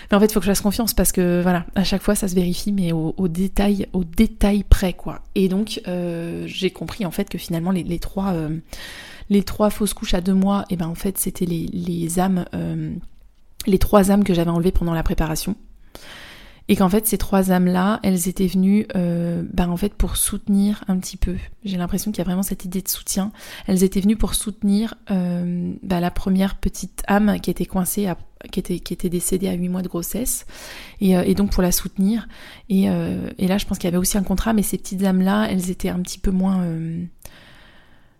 mais 0.10 0.18
en 0.18 0.20
fait, 0.20 0.32
faut 0.32 0.40
que 0.40 0.46
je 0.46 0.52
fasse 0.52 0.62
confiance, 0.62 0.94
parce 0.94 1.12
que 1.12 1.42
voilà, 1.42 1.66
à 1.76 1.84
chaque 1.84 2.02
fois, 2.02 2.16
ça 2.16 2.28
se 2.28 2.36
vérifie, 2.36 2.72
mais 2.72 2.92
au, 2.92 3.28
détail, 3.28 3.88
au 3.94 4.04
détail 4.04 4.64
près, 4.64 4.94
quoi. 4.94 5.22
Et 5.36 5.50
donc, 5.50 5.82
euh, 5.88 6.44
j'ai 6.48 6.72
compris, 6.72 7.06
en 7.06 7.12
fait, 7.12 7.30
que 7.30 7.38
finalement, 7.38 7.72
les, 7.72 8.00
trois, 8.00 8.34
les 9.30 9.44
trois 9.44 9.70
fausses 9.70 9.94
couches 9.94 10.14
à 10.14 10.22
deux 10.22 10.34
mois, 10.34 10.64
et 10.70 10.74
eh 10.74 10.78
ben, 10.78 10.88
en 10.88 10.96
fait, 10.96 11.18
c'était 11.18 11.46
les 11.46 12.20
âmes, 12.20 12.46
les 13.68 13.80
trois 13.80 14.12
âmes 14.12 14.24
que 14.24 14.34
j'avais 14.34 14.52
enlevées 14.52 14.72
pendant 14.72 14.94
la 14.94 15.04
préparation 15.04 15.56
et 16.68 16.76
qu'en 16.76 16.90
fait 16.90 17.06
ces 17.08 17.18
trois 17.18 17.52
âmes 17.52 17.66
là 17.66 18.00
elles 18.04 18.28
étaient 18.28 18.48
venues 18.48 18.86
euh, 18.96 19.44
bah, 19.54 19.68
en 19.70 19.78
fait 19.78 19.94
pour 19.94 20.18
soutenir 20.18 20.84
un 20.88 20.98
petit 20.98 21.18
peu. 21.18 21.36
J'ai 21.64 21.78
l'impression 21.78 22.12
qu'il 22.12 22.20
y 22.20 22.22
a 22.22 22.26
vraiment 22.26 22.44
cette 22.44 22.66
idée 22.66 22.82
de 22.82 22.88
soutien. 22.88 23.32
Elles 23.68 23.84
étaient 23.84 24.02
venues 24.02 24.16
pour 24.16 24.36
soutenir 24.36 24.96
euh, 25.10 25.74
bah, 25.84 26.00
la 26.00 26.12
première 26.12 26.56
petite 26.56 27.04
âme 27.08 27.40
qui 27.42 27.50
était 27.50 27.66
coincée 27.66 28.12
qui 28.52 28.60
était 28.60 28.80
qui 28.80 28.94
était 28.94 29.10
décédée 29.10 29.48
à 29.48 29.54
huit 29.54 29.70
mois 29.70 29.82
de 29.82 29.88
grossesse. 29.88 30.46
Et, 31.00 31.18
euh, 31.18 31.34
donc 31.34 31.52
pour 31.52 31.64
la 31.64 31.72
soutenir. 31.72 32.28
Et, 32.70 32.84
et 32.86 33.48
là 33.48 33.58
je 33.58 33.66
pense 33.66 33.78
qu'il 33.78 33.88
y 33.88 33.90
avait 33.90 33.98
aussi 33.98 34.18
un 34.18 34.24
contrat 34.24 34.54
mais 34.54 34.64
ces 34.64 34.78
petites 34.78 35.04
âmes 35.04 35.22
là 35.22 35.48
elles 35.50 35.70
étaient 35.70 35.90
un 35.90 36.00
petit 36.00 36.20
peu 36.20 36.32
moins 36.32 36.66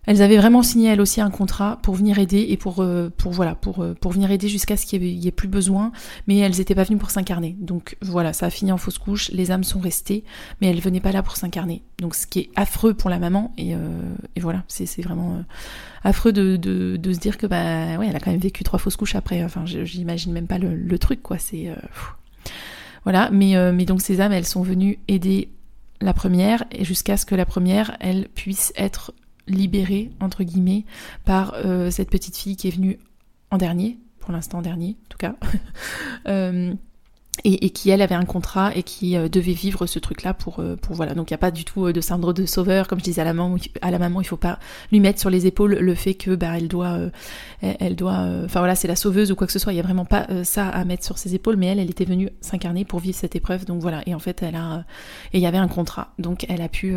elles 0.06 0.20
avaient 0.20 0.36
vraiment 0.36 0.62
signé 0.62 0.88
elles 0.88 1.00
aussi 1.00 1.20
un 1.20 1.30
contrat 1.30 1.78
pour 1.82 1.94
venir 1.94 2.18
aider 2.18 2.46
et 2.48 2.56
pour, 2.56 2.82
euh, 2.82 3.10
voilà 3.24 3.54
pour, 3.54 3.82
euh, 3.82 3.94
pour 3.94 4.12
venir 4.12 4.30
aider 4.30 4.48
jusqu'à 4.48 4.76
ce 4.76 4.84
qu'il 4.84 5.00
n'y 5.00 5.28
ait, 5.28 5.30
plus 5.30 5.48
besoin, 5.48 5.92
mais 6.26 6.38
elles 6.38 6.56
n'étaient 6.56 6.74
pas 6.74 6.82
venues 6.82 6.98
pour 6.98 7.10
s'incarner. 7.10 7.56
Donc 7.60 7.96
voilà, 8.02 8.32
ça 8.32 8.46
a 8.46 8.50
fini 8.50 8.72
en 8.72 8.78
fausse 8.78 8.98
couche, 8.98 9.30
les 9.30 9.52
âmes 9.52 9.62
sont 9.62 9.78
restées, 9.78 10.24
mais 10.60 10.68
elles 10.68 10.80
venaient 10.80 11.00
pas 11.00 11.12
là 11.12 11.22
pour 11.22 11.36
s'incarner. 11.36 11.82
Donc 11.98 12.14
ce 12.16 12.26
qui 12.26 12.40
est 12.40 12.50
affreux 12.56 12.94
pour 12.94 13.10
la 13.10 13.18
maman 13.18 13.52
et, 13.56 13.74
euh, 13.74 13.78
et 14.34 14.40
voilà, 14.40 14.64
c'est 14.66 15.02
vraiment 15.02 15.44
affreux 16.02 16.32
de, 16.32 16.56
de, 16.56 16.96
de, 16.96 17.12
se 17.12 17.18
dire 17.20 17.38
que 17.38 17.46
bah 17.46 17.96
ouais, 17.98 18.08
elle 18.08 18.16
a 18.16 18.20
quand 18.20 18.32
même 18.32 18.40
vécu 18.40 18.64
trois 18.64 18.80
fausses 18.80 18.96
couches 18.96 19.14
après. 19.14 19.44
Enfin, 19.44 19.64
j'imagine 19.66 20.32
même 20.32 20.48
pas 20.48 20.58
le, 20.58 20.74
le 20.74 20.98
truc 20.98 21.22
quoi. 21.22 21.38
C'est 21.38 21.70
voilà, 23.04 23.30
mais 23.30 23.72
mais 23.72 23.84
donc 23.84 24.02
ces 24.02 24.20
âmes, 24.20 24.32
elles 24.32 24.46
sont 24.46 24.62
venues 24.62 24.98
aider 25.06 25.48
la 26.00 26.12
première 26.12 26.64
et 26.72 26.84
jusqu'à 26.84 27.16
ce 27.16 27.24
que 27.24 27.36
la 27.36 27.46
première, 27.46 27.96
elle 28.00 28.28
puisse 28.28 28.72
être 28.76 29.12
libérée, 29.48 30.10
entre 30.20 30.44
guillemets, 30.44 30.84
par 31.24 31.54
euh, 31.64 31.90
cette 31.90 32.10
petite 32.10 32.36
fille 32.36 32.56
qui 32.56 32.68
est 32.68 32.74
venue 32.74 32.98
en 33.50 33.58
dernier, 33.58 33.98
pour 34.20 34.32
l'instant 34.32 34.62
dernier 34.62 34.96
en 35.06 35.08
tout 35.08 35.18
cas, 35.18 35.34
euh, 36.28 36.72
et, 37.44 37.70
qui 37.70 37.90
elle 37.90 38.02
avait 38.02 38.14
un 38.14 38.24
contrat 38.24 38.76
et 38.76 38.82
qui 38.82 39.16
euh, 39.16 39.28
devait 39.28 39.52
vivre 39.52 39.86
ce 39.86 39.98
truc-là 39.98 40.32
pour, 40.32 40.62
pour 40.80 40.94
voilà. 40.94 41.14
Donc 41.14 41.30
il 41.30 41.32
n'y 41.32 41.36
a 41.36 41.38
pas 41.38 41.50
du 41.50 41.64
tout 41.64 41.92
de 41.92 42.00
syndrome 42.00 42.34
de 42.34 42.46
sauveur, 42.46 42.86
comme 42.86 42.98
je 43.00 43.04
disais 43.04 43.20
à 43.20 43.24
la 43.24 43.32
maman, 43.32 43.56
à 43.80 43.90
la 43.90 43.98
maman 43.98 44.20
il 44.20 44.24
faut 44.24 44.36
pas 44.36 44.58
lui 44.92 45.00
mettre 45.00 45.18
sur 45.18 45.28
les 45.28 45.46
épaules 45.46 45.74
le 45.74 45.94
fait 45.94 46.14
que 46.14 46.34
bah 46.34 46.56
elle 46.56 46.68
doit, 46.68 46.98
elle, 47.62 47.96
doit, 47.96 48.26
enfin 48.44 48.60
voilà 48.60 48.74
c'est 48.74 48.88
la 48.88 48.96
sauveuse 48.96 49.32
ou 49.32 49.34
quoi 49.34 49.46
que 49.46 49.52
ce 49.52 49.58
soit. 49.58 49.72
Il 49.72 49.76
y 49.76 49.80
a 49.80 49.82
vraiment 49.82 50.04
pas 50.04 50.26
ça 50.44 50.68
à 50.68 50.84
mettre 50.84 51.04
sur 51.04 51.18
ses 51.18 51.34
épaules, 51.34 51.56
mais 51.56 51.66
elle 51.66 51.80
elle 51.80 51.90
était 51.90 52.04
venue 52.04 52.30
s'incarner 52.40 52.84
pour 52.84 53.00
vivre 53.00 53.16
cette 53.16 53.34
épreuve. 53.34 53.64
Donc 53.64 53.80
voilà 53.80 54.02
et 54.06 54.14
en 54.14 54.20
fait 54.20 54.42
elle 54.42 54.54
a 54.54 54.84
et 55.32 55.38
il 55.38 55.42
y 55.42 55.46
avait 55.46 55.58
un 55.58 55.68
contrat, 55.68 56.12
donc 56.18 56.46
elle 56.48 56.62
a 56.62 56.68
pu 56.68 56.94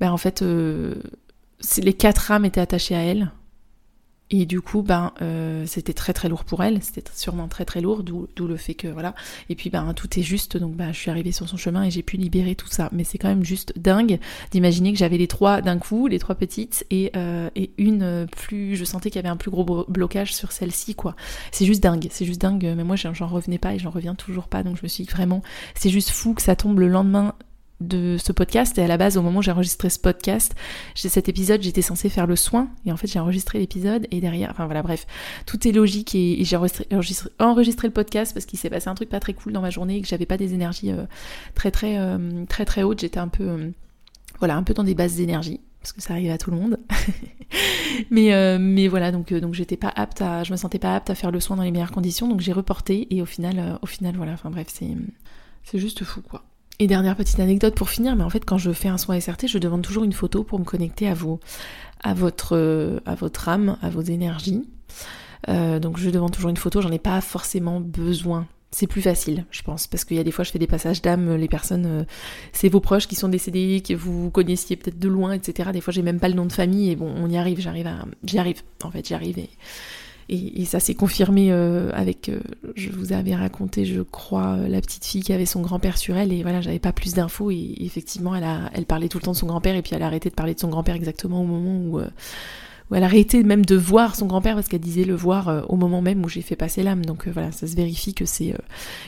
ben 0.00 0.10
en 0.10 0.16
fait, 0.16 0.42
euh, 0.42 0.94
les 1.78 1.92
quatre 1.92 2.30
âmes 2.30 2.44
étaient 2.44 2.60
attachées 2.60 2.96
à 2.96 3.02
elle. 3.02 3.30
Et 4.32 4.46
du 4.46 4.60
coup, 4.60 4.82
ben, 4.82 5.12
euh, 5.22 5.64
c'était 5.66 5.92
très 5.92 6.12
très 6.12 6.28
lourd 6.28 6.44
pour 6.44 6.62
elle, 6.62 6.80
c'était 6.84 7.02
sûrement 7.12 7.48
très 7.48 7.64
très 7.64 7.80
lourd, 7.80 8.04
d'où 8.04 8.28
le 8.46 8.56
fait 8.56 8.74
que 8.74 8.86
voilà. 8.86 9.16
Et 9.48 9.56
puis 9.56 9.70
ben 9.70 9.92
tout 9.92 10.20
est 10.20 10.22
juste, 10.22 10.56
donc 10.56 10.76
ben 10.76 10.92
je 10.92 10.98
suis 10.98 11.10
arrivée 11.10 11.32
sur 11.32 11.48
son 11.48 11.56
chemin 11.56 11.82
et 11.82 11.90
j'ai 11.90 12.04
pu 12.04 12.16
libérer 12.16 12.54
tout 12.54 12.68
ça. 12.68 12.88
Mais 12.92 13.02
c'est 13.02 13.18
quand 13.18 13.28
même 13.28 13.44
juste 13.44 13.72
dingue 13.76 14.20
d'imaginer 14.52 14.92
que 14.92 14.98
j'avais 14.98 15.18
les 15.18 15.26
trois 15.26 15.62
d'un 15.62 15.78
coup, 15.78 16.06
les 16.06 16.20
trois 16.20 16.36
petites 16.36 16.86
et, 16.90 17.10
euh, 17.16 17.50
et 17.56 17.72
une 17.76 18.28
plus. 18.30 18.76
Je 18.76 18.84
sentais 18.84 19.10
qu'il 19.10 19.16
y 19.16 19.24
avait 19.24 19.28
un 19.28 19.36
plus 19.36 19.50
gros 19.50 19.84
blocage 19.88 20.32
sur 20.32 20.52
celle-ci 20.52 20.94
quoi. 20.94 21.16
C'est 21.50 21.66
juste 21.66 21.82
dingue, 21.82 22.06
c'est 22.12 22.24
juste 22.24 22.40
dingue. 22.40 22.72
Mais 22.76 22.84
moi 22.84 22.94
j'en 22.94 23.26
revenais 23.26 23.58
pas 23.58 23.74
et 23.74 23.80
j'en 23.80 23.90
reviens 23.90 24.14
toujours 24.14 24.46
pas, 24.46 24.62
donc 24.62 24.76
je 24.76 24.84
me 24.84 24.88
suis 24.88 25.02
dit 25.02 25.10
vraiment, 25.10 25.42
c'est 25.74 25.90
juste 25.90 26.10
fou 26.10 26.34
que 26.34 26.42
ça 26.42 26.54
tombe 26.54 26.78
le 26.78 26.86
lendemain 26.86 27.34
de 27.80 28.16
ce 28.18 28.32
podcast. 28.32 28.76
Et 28.78 28.82
à 28.82 28.86
la 28.86 28.96
base 28.96 29.16
au 29.16 29.22
moment 29.22 29.40
où 29.40 29.42
j'ai 29.42 29.50
enregistré 29.50 29.90
ce 29.90 29.98
podcast 29.98 30.54
cet 30.94 31.28
épisode 31.28 31.62
j'étais 31.62 31.82
censée 31.82 32.08
faire 32.08 32.26
le 32.26 32.36
soin. 32.36 32.68
Et 32.86 32.92
en 32.92 32.96
fait 32.96 33.06
j'ai 33.06 33.18
enregistré 33.18 33.58
l'épisode 33.58 34.06
et 34.10 34.20
derrière 34.20 34.50
enfin 34.50 34.66
voilà 34.66 34.82
bref. 34.82 35.06
Tout 35.46 35.66
est 35.66 35.72
logique 35.72 36.14
et, 36.14 36.44
j'ai 36.44 36.56
enregistré, 36.56 37.88
le 37.88 37.92
podcast 37.92 38.32
parce 38.34 38.46
qu'il 38.46 38.58
s'est 38.58 38.70
passé 38.70 38.88
un 38.88 38.94
truc 38.94 39.08
pas 39.08 39.20
très 39.20 39.34
cool 39.34 39.52
dans 39.52 39.60
ma 39.60 39.70
journée 39.70 39.96
et 39.96 40.00
que 40.02 40.08
j'avais 40.08 40.26
pas 40.26 40.36
des 40.36 40.54
énergies 40.54 40.92
euh, 40.92 41.04
très 41.54 41.70
très 41.70 41.98
euh, 41.98 42.44
très 42.48 42.64
très 42.64 42.82
hautes. 42.82 43.00
J'étais 43.00 43.18
un 43.18 43.28
peu 43.28 43.48
euh, 43.48 43.70
voilà 44.38 44.56
un 44.56 44.62
peu 44.62 44.74
dans 44.74 44.84
des 44.84 44.94
bases 44.94 45.16
d'énergie 45.16 45.60
parce 45.80 45.92
que 45.92 46.02
ça 46.02 46.12
arrive 46.14 46.30
à 46.30 46.38
tout 46.38 46.50
le 46.50 46.56
monde. 46.56 46.78
Mais 48.10 48.58
mais 48.58 48.86
voilà 48.86 49.10
donc 49.10 49.34
donc 49.34 49.54
j'étais 49.54 49.76
pas 49.76 49.88
apte 49.88 50.22
à 50.22 50.44
je 50.44 50.52
me 50.52 50.56
sentais 50.56 50.78
pas 50.78 50.94
apte 50.94 51.10
à 51.10 51.16
faire 51.16 51.32
le 51.32 51.40
soin 51.40 51.56
dans 51.56 51.64
les 51.64 51.72
meilleures 51.72 51.90
conditions. 51.90 52.28
Donc 52.28 52.40
j'ai 52.40 52.52
reporté 52.52 53.08
et 53.12 53.22
au 53.22 53.26
final 53.26 53.78
au 53.82 53.86
final 53.86 54.14
voilà 54.16 54.32
enfin 54.32 54.50
bref 54.50 54.68
c'est 54.70 54.96
c'est 55.64 55.80
juste 55.80 56.04
fou 56.04 56.22
quoi 56.22 56.44
et 56.80 56.86
dernière 56.86 57.14
petite 57.14 57.38
anecdote 57.38 57.74
pour 57.74 57.90
finir, 57.90 58.16
mais 58.16 58.24
en 58.24 58.30
fait 58.30 58.44
quand 58.44 58.58
je 58.58 58.72
fais 58.72 58.88
un 58.88 58.98
soin 58.98 59.20
SRT, 59.20 59.46
je 59.46 59.58
demande 59.58 59.82
toujours 59.82 60.02
une 60.02 60.14
photo 60.14 60.42
pour 60.42 60.58
me 60.58 60.64
connecter 60.64 61.08
à 61.08 61.14
à 62.02 62.14
votre, 62.14 63.00
à 63.04 63.14
votre 63.14 63.48
âme, 63.50 63.76
à 63.82 63.90
vos 63.90 64.00
énergies. 64.00 64.64
Euh, 65.48 65.78
donc 65.78 65.98
je 65.98 66.08
demande 66.08 66.32
toujours 66.32 66.48
une 66.50 66.56
photo, 66.56 66.80
j'en 66.80 66.90
ai 66.90 66.98
pas 66.98 67.20
forcément 67.20 67.80
besoin. 67.80 68.46
C'est 68.72 68.86
plus 68.86 69.02
facile, 69.02 69.44
je 69.50 69.62
pense, 69.62 69.88
parce 69.88 70.04
qu'il 70.04 70.16
y 70.16 70.20
a 70.20 70.24
des 70.24 70.30
fois 70.30 70.44
je 70.44 70.52
fais 70.52 70.58
des 70.58 70.66
passages 70.66 71.02
d'âme, 71.02 71.34
les 71.34 71.48
personnes, 71.48 71.86
euh, 71.86 72.04
c'est 72.52 72.68
vos 72.68 72.80
proches 72.80 73.08
qui 73.08 73.14
sont 73.14 73.28
décédés, 73.28 73.82
que 73.86 73.94
vous 73.94 74.30
connaissiez 74.30 74.76
peut-être 74.76 74.98
de 74.98 75.08
loin, 75.08 75.32
etc. 75.32 75.70
Des 75.72 75.82
fois 75.82 75.92
j'ai 75.92 76.02
même 76.02 76.20
pas 76.20 76.28
le 76.28 76.34
nom 76.34 76.46
de 76.46 76.52
famille 76.52 76.90
et 76.90 76.96
bon, 76.96 77.12
on 77.14 77.28
y 77.28 77.36
arrive, 77.36 77.60
j'arrive 77.60 77.88
à, 77.88 78.06
j'y 78.24 78.38
arrive, 78.38 78.62
en 78.82 78.90
fait 78.90 79.06
j'y 79.06 79.14
arrive 79.14 79.38
et 79.38 79.50
et, 80.30 80.64
ça 80.64 80.78
s'est 80.78 80.94
confirmé 80.94 81.50
euh, 81.50 81.90
avec, 81.92 82.28
euh, 82.28 82.40
je 82.76 82.90
vous 82.90 83.12
avais 83.12 83.34
raconté, 83.34 83.84
je 83.84 84.00
crois, 84.00 84.54
euh, 84.54 84.68
la 84.68 84.80
petite 84.80 85.04
fille 85.04 85.22
qui 85.22 85.32
avait 85.32 85.46
son 85.46 85.60
grand-père 85.60 85.98
sur 85.98 86.16
elle, 86.16 86.32
et 86.32 86.42
voilà, 86.42 86.60
j'avais 86.60 86.78
pas 86.78 86.92
plus 86.92 87.14
d'infos, 87.14 87.50
et, 87.50 87.74
effectivement, 87.80 88.36
elle, 88.36 88.44
a, 88.44 88.70
elle 88.72 88.86
parlait 88.86 89.08
tout 89.08 89.18
le 89.18 89.24
temps 89.24 89.32
de 89.32 89.36
son 89.36 89.46
grand-père, 89.46 89.74
et 89.74 89.82
puis 89.82 89.92
elle 89.94 90.02
a 90.02 90.06
arrêté 90.06 90.30
de 90.30 90.34
parler 90.34 90.54
de 90.54 90.60
son 90.60 90.68
grand-père 90.68 90.94
exactement 90.94 91.42
au 91.42 91.46
moment 91.46 91.76
où, 91.84 92.00
où 92.00 92.94
elle 92.94 93.02
a 93.02 93.06
arrêté 93.06 93.42
même 93.42 93.66
de 93.66 93.74
voir 93.74 94.14
son 94.14 94.26
grand-père, 94.26 94.54
parce 94.54 94.68
qu'elle 94.68 94.80
disait 94.80 95.04
le 95.04 95.16
voir 95.16 95.64
au 95.68 95.76
moment 95.76 96.00
même 96.00 96.24
où 96.24 96.28
j'ai 96.28 96.42
fait 96.42 96.56
passer 96.56 96.84
l'âme. 96.84 97.04
Donc 97.04 97.26
voilà, 97.26 97.50
ça 97.50 97.66
se 97.66 97.74
vérifie 97.74 98.14
que 98.14 98.24
c'est 98.24 98.54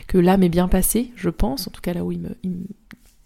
que 0.09 0.19
l'âme 0.19 0.43
est 0.43 0.49
bien 0.49 0.67
passée, 0.67 1.13
je 1.15 1.31
pense, 1.31 1.69
en 1.69 1.71
tout 1.71 1.81
cas 1.81 1.95
là 1.95 2.05
où 2.05 2.11
il 2.11 2.19
me, 2.19 2.31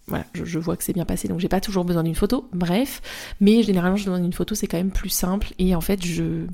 voilà, 0.07 0.25
je, 0.33 0.45
je, 0.45 0.59
vois 0.59 0.77
que 0.77 0.83
c'est 0.83 0.93
bien 0.93 1.05
passé, 1.05 1.27
donc 1.27 1.39
j'ai 1.39 1.49
pas 1.49 1.61
toujours 1.61 1.83
besoin 1.83 2.03
d'une 2.03 2.15
photo, 2.15 2.47
bref, 2.53 3.01
mais 3.41 3.63
généralement 3.63 3.97
je 3.97 4.05
demande 4.05 4.23
une 4.23 4.33
photo, 4.33 4.53
c'est 4.53 4.67
quand 4.67 4.77
même 4.77 4.91
plus 4.91 5.09
simple, 5.09 5.53
et 5.57 5.73
en 5.73 5.81
fait 5.81 6.05
je 6.05 6.45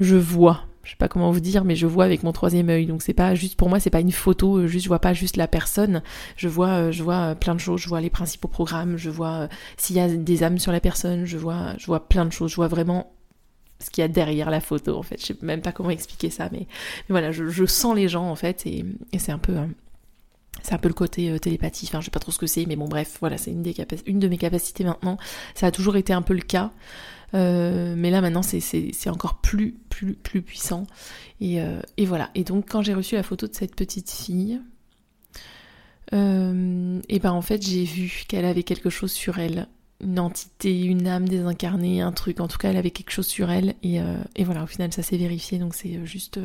je 0.00 0.16
vois. 0.16 0.64
Je 0.82 0.90
sais 0.90 0.96
pas 0.96 1.08
comment 1.08 1.30
vous 1.30 1.40
dire, 1.40 1.64
mais 1.64 1.76
je 1.76 1.86
vois 1.86 2.04
avec 2.04 2.22
mon 2.22 2.32
troisième 2.32 2.68
œil. 2.70 2.86
Donc 2.86 3.02
c'est 3.02 3.14
pas 3.14 3.34
juste 3.34 3.56
pour 3.56 3.68
moi, 3.68 3.78
c'est 3.80 3.90
pas 3.90 4.00
une 4.00 4.12
photo. 4.12 4.58
Euh, 4.58 4.66
je 4.66 4.88
vois 4.88 4.98
pas 4.98 5.12
juste 5.12 5.36
la 5.36 5.46
personne. 5.46 6.02
Je 6.36 6.48
vois, 6.48 6.68
euh, 6.68 6.92
je 6.92 7.02
vois 7.02 7.14
euh, 7.14 7.34
plein 7.34 7.54
de 7.54 7.60
choses. 7.60 7.80
Je 7.80 7.88
vois 7.88 8.00
les 8.00 8.10
principaux 8.10 8.48
programmes. 8.48 8.96
Je 8.96 9.10
vois 9.10 9.48
s'il 9.76 9.96
y 9.96 10.00
a 10.00 10.08
des 10.08 10.42
âmes 10.42 10.58
sur 10.58 10.72
la 10.72 10.80
personne. 10.80 11.26
Je 11.26 11.36
vois, 11.36 11.74
je 11.78 11.86
vois 11.86 12.08
plein 12.08 12.24
de 12.24 12.32
choses. 12.32 12.50
Je 12.50 12.56
vois 12.56 12.68
vraiment 12.68 13.12
ce 13.78 13.90
qu'il 13.90 14.02
y 14.02 14.04
a 14.04 14.08
derrière 14.08 14.50
la 14.50 14.60
photo. 14.60 14.96
En 14.96 15.02
fait, 15.02 15.20
je 15.20 15.26
sais 15.26 15.36
même 15.42 15.60
pas 15.60 15.72
comment 15.72 15.90
expliquer 15.90 16.30
ça, 16.30 16.48
mais, 16.52 16.66
voilà, 17.08 17.32
je, 17.32 17.66
sens 17.66 17.94
les 17.96 18.08
gens 18.08 18.28
en 18.30 18.36
fait, 18.36 18.66
et, 18.66 18.84
c'est 19.18 19.32
un 19.32 19.38
peu. 19.38 19.56
C'est 20.62 20.74
un 20.74 20.78
peu 20.78 20.88
le 20.88 20.94
côté 20.94 21.38
télépathie, 21.40 21.86
enfin 21.88 22.00
je 22.00 22.06
sais 22.06 22.10
pas 22.10 22.20
trop 22.20 22.32
ce 22.32 22.38
que 22.38 22.46
c'est, 22.46 22.66
mais 22.66 22.76
bon 22.76 22.88
bref, 22.88 23.16
voilà, 23.20 23.38
c'est 23.38 23.50
une, 23.50 23.64
une 24.06 24.18
de 24.18 24.28
mes 24.28 24.38
capacités 24.38 24.84
maintenant. 24.84 25.16
Ça 25.54 25.66
a 25.66 25.70
toujours 25.70 25.96
été 25.96 26.12
un 26.12 26.22
peu 26.22 26.34
le 26.34 26.42
cas. 26.42 26.72
Euh, 27.34 27.94
mais 27.96 28.10
là 28.10 28.20
maintenant 28.20 28.42
c'est 28.42 29.08
encore 29.08 29.40
plus, 29.40 29.76
plus, 29.88 30.14
plus 30.14 30.42
puissant. 30.42 30.86
Et, 31.40 31.60
euh, 31.60 31.80
et, 31.96 32.06
voilà. 32.06 32.30
Et 32.34 32.44
donc 32.44 32.68
quand 32.68 32.82
j'ai 32.82 32.94
reçu 32.94 33.14
la 33.14 33.22
photo 33.22 33.46
de 33.46 33.54
cette 33.54 33.76
petite 33.76 34.10
fille, 34.10 34.60
euh, 36.12 37.00
et 37.08 37.18
ben 37.20 37.32
en 37.32 37.42
fait 37.42 37.62
j'ai 37.62 37.84
vu 37.84 38.24
qu'elle 38.26 38.44
avait 38.44 38.64
quelque 38.64 38.90
chose 38.90 39.12
sur 39.12 39.38
elle. 39.38 39.68
Une 40.02 40.18
entité, 40.18 40.82
une 40.82 41.06
âme 41.06 41.28
désincarnée, 41.28 42.00
un 42.00 42.12
truc. 42.12 42.40
En 42.40 42.48
tout 42.48 42.56
cas, 42.56 42.70
elle 42.70 42.78
avait 42.78 42.90
quelque 42.90 43.10
chose 43.10 43.26
sur 43.26 43.50
elle. 43.50 43.74
Et 43.82 44.00
voilà, 44.42 44.62
au 44.62 44.66
final, 44.66 44.90
ça 44.94 45.02
s'est 45.02 45.18
vérifié. 45.18 45.58
Donc 45.58 45.74
c'est 45.74 46.06
juste 46.06 46.40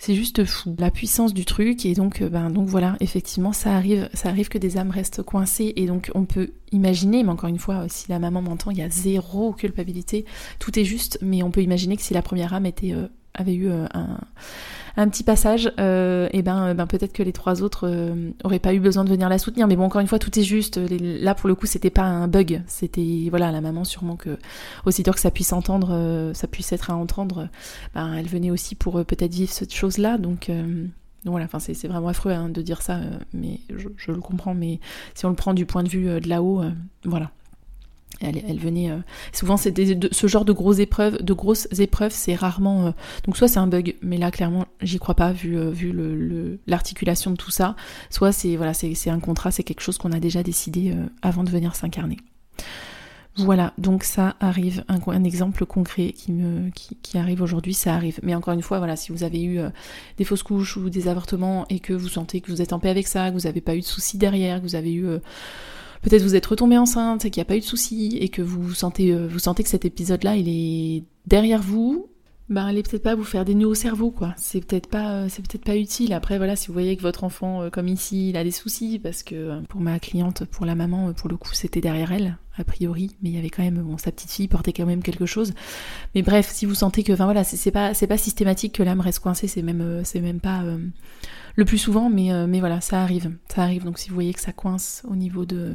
c'est 0.00 0.14
juste 0.14 0.46
fou 0.46 0.74
la 0.78 0.90
puissance 0.90 1.34
du 1.34 1.44
truc 1.44 1.84
et 1.84 1.92
donc 1.92 2.22
euh, 2.22 2.30
ben 2.30 2.48
donc 2.50 2.66
voilà 2.66 2.96
effectivement 3.00 3.52
ça 3.52 3.76
arrive 3.76 4.08
ça 4.14 4.30
arrive 4.30 4.48
que 4.48 4.56
des 4.56 4.78
âmes 4.78 4.90
restent 4.90 5.22
coincées 5.22 5.74
et 5.76 5.86
donc 5.86 6.10
on 6.14 6.24
peut 6.24 6.52
imaginer 6.72 7.22
mais 7.22 7.28
encore 7.28 7.50
une 7.50 7.58
fois 7.58 7.84
si 7.88 8.08
la 8.08 8.18
maman 8.18 8.40
m'entend 8.40 8.70
il 8.70 8.78
y 8.78 8.82
a 8.82 8.88
zéro 8.88 9.52
culpabilité 9.52 10.24
tout 10.58 10.76
est 10.78 10.84
juste 10.84 11.18
mais 11.20 11.42
on 11.42 11.50
peut 11.50 11.62
imaginer 11.62 11.98
que 11.98 12.02
si 12.02 12.14
la 12.14 12.22
première 12.22 12.54
âme 12.54 12.64
était 12.64 12.94
euh, 12.94 13.08
avait 13.34 13.54
eu 13.54 13.68
euh, 13.68 13.86
un 13.92 14.18
un 14.96 15.08
petit 15.08 15.22
passage, 15.22 15.72
euh, 15.78 16.28
et 16.32 16.42
ben, 16.42 16.68
euh, 16.68 16.74
ben 16.74 16.86
peut-être 16.86 17.12
que 17.12 17.22
les 17.22 17.32
trois 17.32 17.62
autres 17.62 17.88
euh, 17.88 18.30
auraient 18.44 18.58
pas 18.58 18.74
eu 18.74 18.80
besoin 18.80 19.04
de 19.04 19.10
venir 19.10 19.28
la 19.28 19.38
soutenir. 19.38 19.66
Mais 19.66 19.76
bon, 19.76 19.84
encore 19.84 20.00
une 20.00 20.06
fois, 20.06 20.18
tout 20.18 20.36
est 20.38 20.42
juste. 20.42 20.78
Là, 20.78 21.34
pour 21.34 21.48
le 21.48 21.54
coup, 21.54 21.66
c'était 21.66 21.90
pas 21.90 22.02
un 22.02 22.28
bug. 22.28 22.62
C'était 22.66 23.28
voilà, 23.30 23.52
la 23.52 23.60
maman 23.60 23.84
sûrement 23.84 24.16
que 24.16 24.38
aussi 24.86 25.02
dur 25.02 25.14
que 25.14 25.20
ça 25.20 25.30
puisse 25.30 25.52
entendre, 25.52 26.32
ça 26.34 26.46
puisse 26.46 26.72
être 26.72 26.90
à 26.90 26.96
entendre. 26.96 27.48
Ben, 27.94 28.14
elle 28.14 28.26
venait 28.26 28.50
aussi 28.50 28.74
pour 28.74 29.04
peut-être 29.04 29.32
vivre 29.32 29.52
cette 29.52 29.74
chose-là. 29.74 30.18
Donc 30.18 30.50
voilà, 31.24 31.44
enfin 31.44 31.58
c'est 31.58 31.86
vraiment 31.86 32.08
affreux 32.08 32.32
hein, 32.32 32.48
de 32.48 32.62
dire 32.62 32.82
ça, 32.82 33.00
mais 33.32 33.60
je, 33.68 34.10
le 34.10 34.20
comprends. 34.20 34.54
Mais 34.54 34.80
si 35.14 35.26
on 35.26 35.30
le 35.30 35.36
prend 35.36 35.54
du 35.54 35.66
point 35.66 35.82
de 35.82 35.88
vue 35.88 36.20
de 36.20 36.28
là-haut, 36.28 36.62
voilà, 37.04 37.30
elle, 38.20 38.58
venait. 38.58 38.90
Euh, 38.90 38.98
souvent, 39.32 39.56
ce 39.56 40.26
genre 40.26 40.44
de 40.44 40.52
grosses 40.52 40.78
épreuves, 40.78 41.22
de 41.22 41.32
grosses 41.32 41.68
épreuves, 41.78 42.12
c'est 42.12 42.34
rarement. 42.34 42.86
Euh, 42.86 42.90
donc, 43.24 43.36
soit 43.36 43.48
c'est 43.48 43.58
un 43.58 43.66
bug, 43.66 43.96
mais 44.02 44.18
là, 44.18 44.30
clairement, 44.30 44.66
j'y 44.82 44.98
crois 44.98 45.14
pas 45.14 45.32
vu 45.32 45.58
euh, 45.58 45.70
vu 45.70 46.58
l'articulation 46.66 47.30
de 47.30 47.36
tout 47.36 47.50
ça. 47.50 47.76
Soit 48.10 48.32
c'est 48.32 48.56
voilà, 48.56 48.74
c'est 48.74 49.10
un 49.10 49.20
contrat, 49.20 49.50
c'est 49.50 49.62
quelque 49.62 49.80
chose 49.80 49.98
qu'on 49.98 50.12
a 50.12 50.20
déjà 50.20 50.42
décidé 50.42 50.94
avant 51.22 51.44
de 51.44 51.50
venir 51.50 51.74
s'incarner. 51.74 52.18
Voilà, 53.36 53.72
donc 53.78 54.02
ça 54.02 54.36
arrive, 54.40 54.84
un, 54.88 55.24
exemple 55.24 55.64
concret 55.64 56.12
qui, 56.12 56.32
me, 56.32 56.68
qui 56.70 57.16
arrive 57.16 57.40
aujourd'hui, 57.40 57.72
ça 57.72 57.94
arrive. 57.94 58.18
Mais 58.22 58.34
encore 58.34 58.52
une 58.52 58.60
fois, 58.60 58.78
voilà, 58.78 58.96
si 58.96 59.12
vous 59.12 59.22
avez 59.22 59.42
eu 59.42 59.60
des 60.18 60.24
fausses 60.24 60.42
couches 60.42 60.76
ou 60.76 60.90
des 60.90 61.08
avortements 61.08 61.64
et 61.70 61.78
que 61.78 61.92
vous 61.92 62.08
sentez 62.08 62.40
que 62.40 62.50
vous 62.50 62.60
êtes 62.60 62.72
en 62.72 62.80
paix 62.80 62.90
avec 62.90 63.06
ça, 63.06 63.30
que 63.30 63.34
vous 63.34 63.46
n'avez 63.46 63.60
pas 63.60 63.76
eu 63.76 63.80
de 63.80 63.86
soucis 63.86 64.18
derrière, 64.18 64.58
que 64.58 64.64
vous 64.64 64.74
avez 64.74 64.92
eu 64.92 65.06
peut-être 66.02 66.22
vous 66.22 66.34
êtes 66.34 66.46
retombée 66.46 66.78
enceinte 66.78 67.24
et 67.24 67.30
qu'il 67.30 67.40
n'y 67.40 67.46
a 67.46 67.46
pas 67.46 67.56
eu 67.56 67.60
de 67.60 67.64
soucis 67.64 68.18
et 68.20 68.28
que 68.28 68.42
vous 68.42 68.74
sentez, 68.74 69.12
euh, 69.12 69.26
vous 69.26 69.38
sentez 69.38 69.62
que 69.62 69.68
cet 69.68 69.84
épisode-là, 69.84 70.36
il 70.36 70.48
est 70.48 71.04
derrière 71.26 71.62
vous, 71.62 72.09
bah, 72.50 72.64
allez 72.64 72.82
peut-être 72.82 73.04
pas 73.04 73.14
vous 73.14 73.22
faire 73.24 73.44
des 73.44 73.54
nœuds 73.54 73.68
au 73.68 73.74
cerveau, 73.74 74.10
quoi. 74.10 74.34
C'est 74.36 74.60
peut-être 74.60 74.88
pas, 74.88 75.12
euh, 75.12 75.26
c'est 75.28 75.40
peut-être 75.40 75.64
pas 75.64 75.76
utile. 75.76 76.12
Après, 76.12 76.36
voilà, 76.36 76.56
si 76.56 76.66
vous 76.66 76.72
voyez 76.72 76.96
que 76.96 77.02
votre 77.02 77.22
enfant, 77.22 77.62
euh, 77.62 77.70
comme 77.70 77.86
ici, 77.86 78.30
il 78.30 78.36
a 78.36 78.42
des 78.42 78.50
soucis, 78.50 78.98
parce 78.98 79.22
que 79.22 79.36
euh, 79.36 79.60
pour 79.68 79.80
ma 79.80 80.00
cliente, 80.00 80.44
pour 80.46 80.66
la 80.66 80.74
maman, 80.74 81.12
pour 81.12 81.30
le 81.30 81.36
coup, 81.36 81.54
c'était 81.54 81.80
derrière 81.80 82.10
elle, 82.10 82.38
a 82.58 82.64
priori, 82.64 83.12
mais 83.22 83.30
il 83.30 83.36
y 83.36 83.38
avait 83.38 83.50
quand 83.50 83.62
même, 83.62 83.80
bon, 83.80 83.98
sa 83.98 84.10
petite 84.10 84.32
fille 84.32 84.48
portait 84.48 84.72
quand 84.72 84.84
même 84.84 85.00
quelque 85.00 85.26
chose. 85.26 85.52
Mais 86.16 86.22
bref, 86.22 86.50
si 86.50 86.66
vous 86.66 86.74
sentez 86.74 87.04
que, 87.04 87.12
enfin 87.12 87.24
voilà, 87.24 87.44
c'est 87.44 87.70
pas, 87.70 87.94
c'est 87.94 88.08
pas 88.08 88.18
systématique 88.18 88.74
que 88.74 88.82
l'âme 88.82 89.00
reste 89.00 89.20
coincée, 89.20 89.46
c'est 89.46 89.62
même, 89.62 90.02
c'est 90.04 90.20
même 90.20 90.40
pas 90.40 90.64
le 91.54 91.64
plus 91.64 91.78
souvent, 91.78 92.10
mais, 92.10 92.30
mais 92.48 92.58
voilà, 92.58 92.80
ça 92.80 93.00
arrive, 93.00 93.32
ça 93.48 93.62
arrive. 93.62 93.84
Donc 93.84 93.98
si 93.98 94.08
vous 94.08 94.14
voyez 94.14 94.34
que 94.34 94.40
ça 94.40 94.52
coince 94.52 95.02
au 95.08 95.14
niveau 95.14 95.44
de 95.44 95.74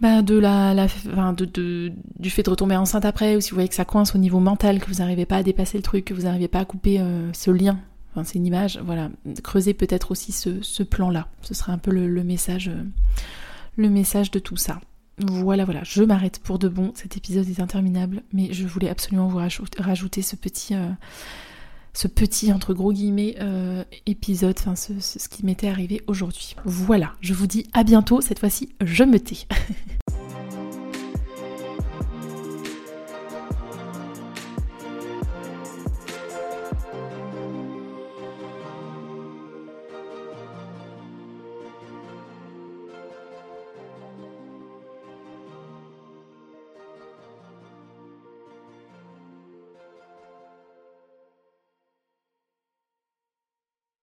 bah, 0.00 0.22
de 0.22 0.38
la, 0.38 0.72
la 0.72 0.86
de, 1.32 1.92
du 2.18 2.30
fait 2.30 2.42
de 2.42 2.50
retomber 2.50 2.76
enceinte 2.76 3.04
après, 3.04 3.36
ou 3.36 3.40
si 3.40 3.50
vous 3.50 3.56
voyez 3.56 3.68
que 3.68 3.74
ça 3.74 3.84
coince 3.84 4.14
au 4.14 4.18
niveau 4.18 4.40
mental, 4.40 4.80
que 4.80 4.86
vous 4.86 4.98
n'arrivez 4.98 5.26
pas 5.26 5.36
à 5.36 5.42
dépasser 5.42 5.76
le 5.76 5.82
truc, 5.82 6.06
que 6.06 6.14
vous 6.14 6.22
n'arrivez 6.22 6.48
pas 6.48 6.60
à 6.60 6.64
couper 6.64 7.00
euh, 7.00 7.30
ce 7.34 7.50
lien, 7.50 7.78
enfin 8.10 8.24
c'est 8.24 8.38
une 8.38 8.46
image, 8.46 8.80
voilà, 8.84 9.10
creusez 9.42 9.74
peut-être 9.74 10.10
aussi 10.10 10.32
ce, 10.32 10.62
ce 10.62 10.82
plan-là. 10.82 11.28
Ce 11.42 11.54
sera 11.54 11.72
un 11.72 11.78
peu 11.78 11.90
le, 11.90 12.24
message, 12.24 12.68
euh, 12.68 12.82
le 13.76 13.90
message 13.90 14.30
de 14.30 14.38
tout 14.38 14.56
ça. 14.56 14.80
Voilà, 15.18 15.66
voilà, 15.66 15.82
je 15.84 16.02
m'arrête 16.02 16.38
pour 16.38 16.58
de 16.58 16.68
bon. 16.68 16.92
Cet 16.94 17.18
épisode 17.18 17.46
est 17.46 17.60
interminable, 17.60 18.22
mais 18.32 18.54
je 18.54 18.66
voulais 18.66 18.88
absolument 18.88 19.28
vous 19.28 19.38
rajouter, 19.78 20.22
ce 20.22 20.34
petit, 20.34 20.74
euh, 20.74 20.88
ce 21.92 22.08
petit 22.08 22.52
entre 22.52 22.74
gros 22.74 22.92
guillemets 22.92 23.36
épisode, 24.06 24.56
enfin 24.58 24.76
ce, 24.76 24.92
ce 25.00 25.28
qui 25.28 25.44
m'était 25.44 25.68
arrivé 25.68 26.02
aujourd'hui. 26.06 26.56
Voilà, 26.64 27.14
je 27.20 27.34
vous 27.34 27.46
dis 27.46 27.66
à 27.72 27.84
bientôt. 27.84 28.20
Cette 28.20 28.38
fois-ci, 28.38 28.70
je 28.80 29.04
me 29.04 29.18
tais. 29.18 29.46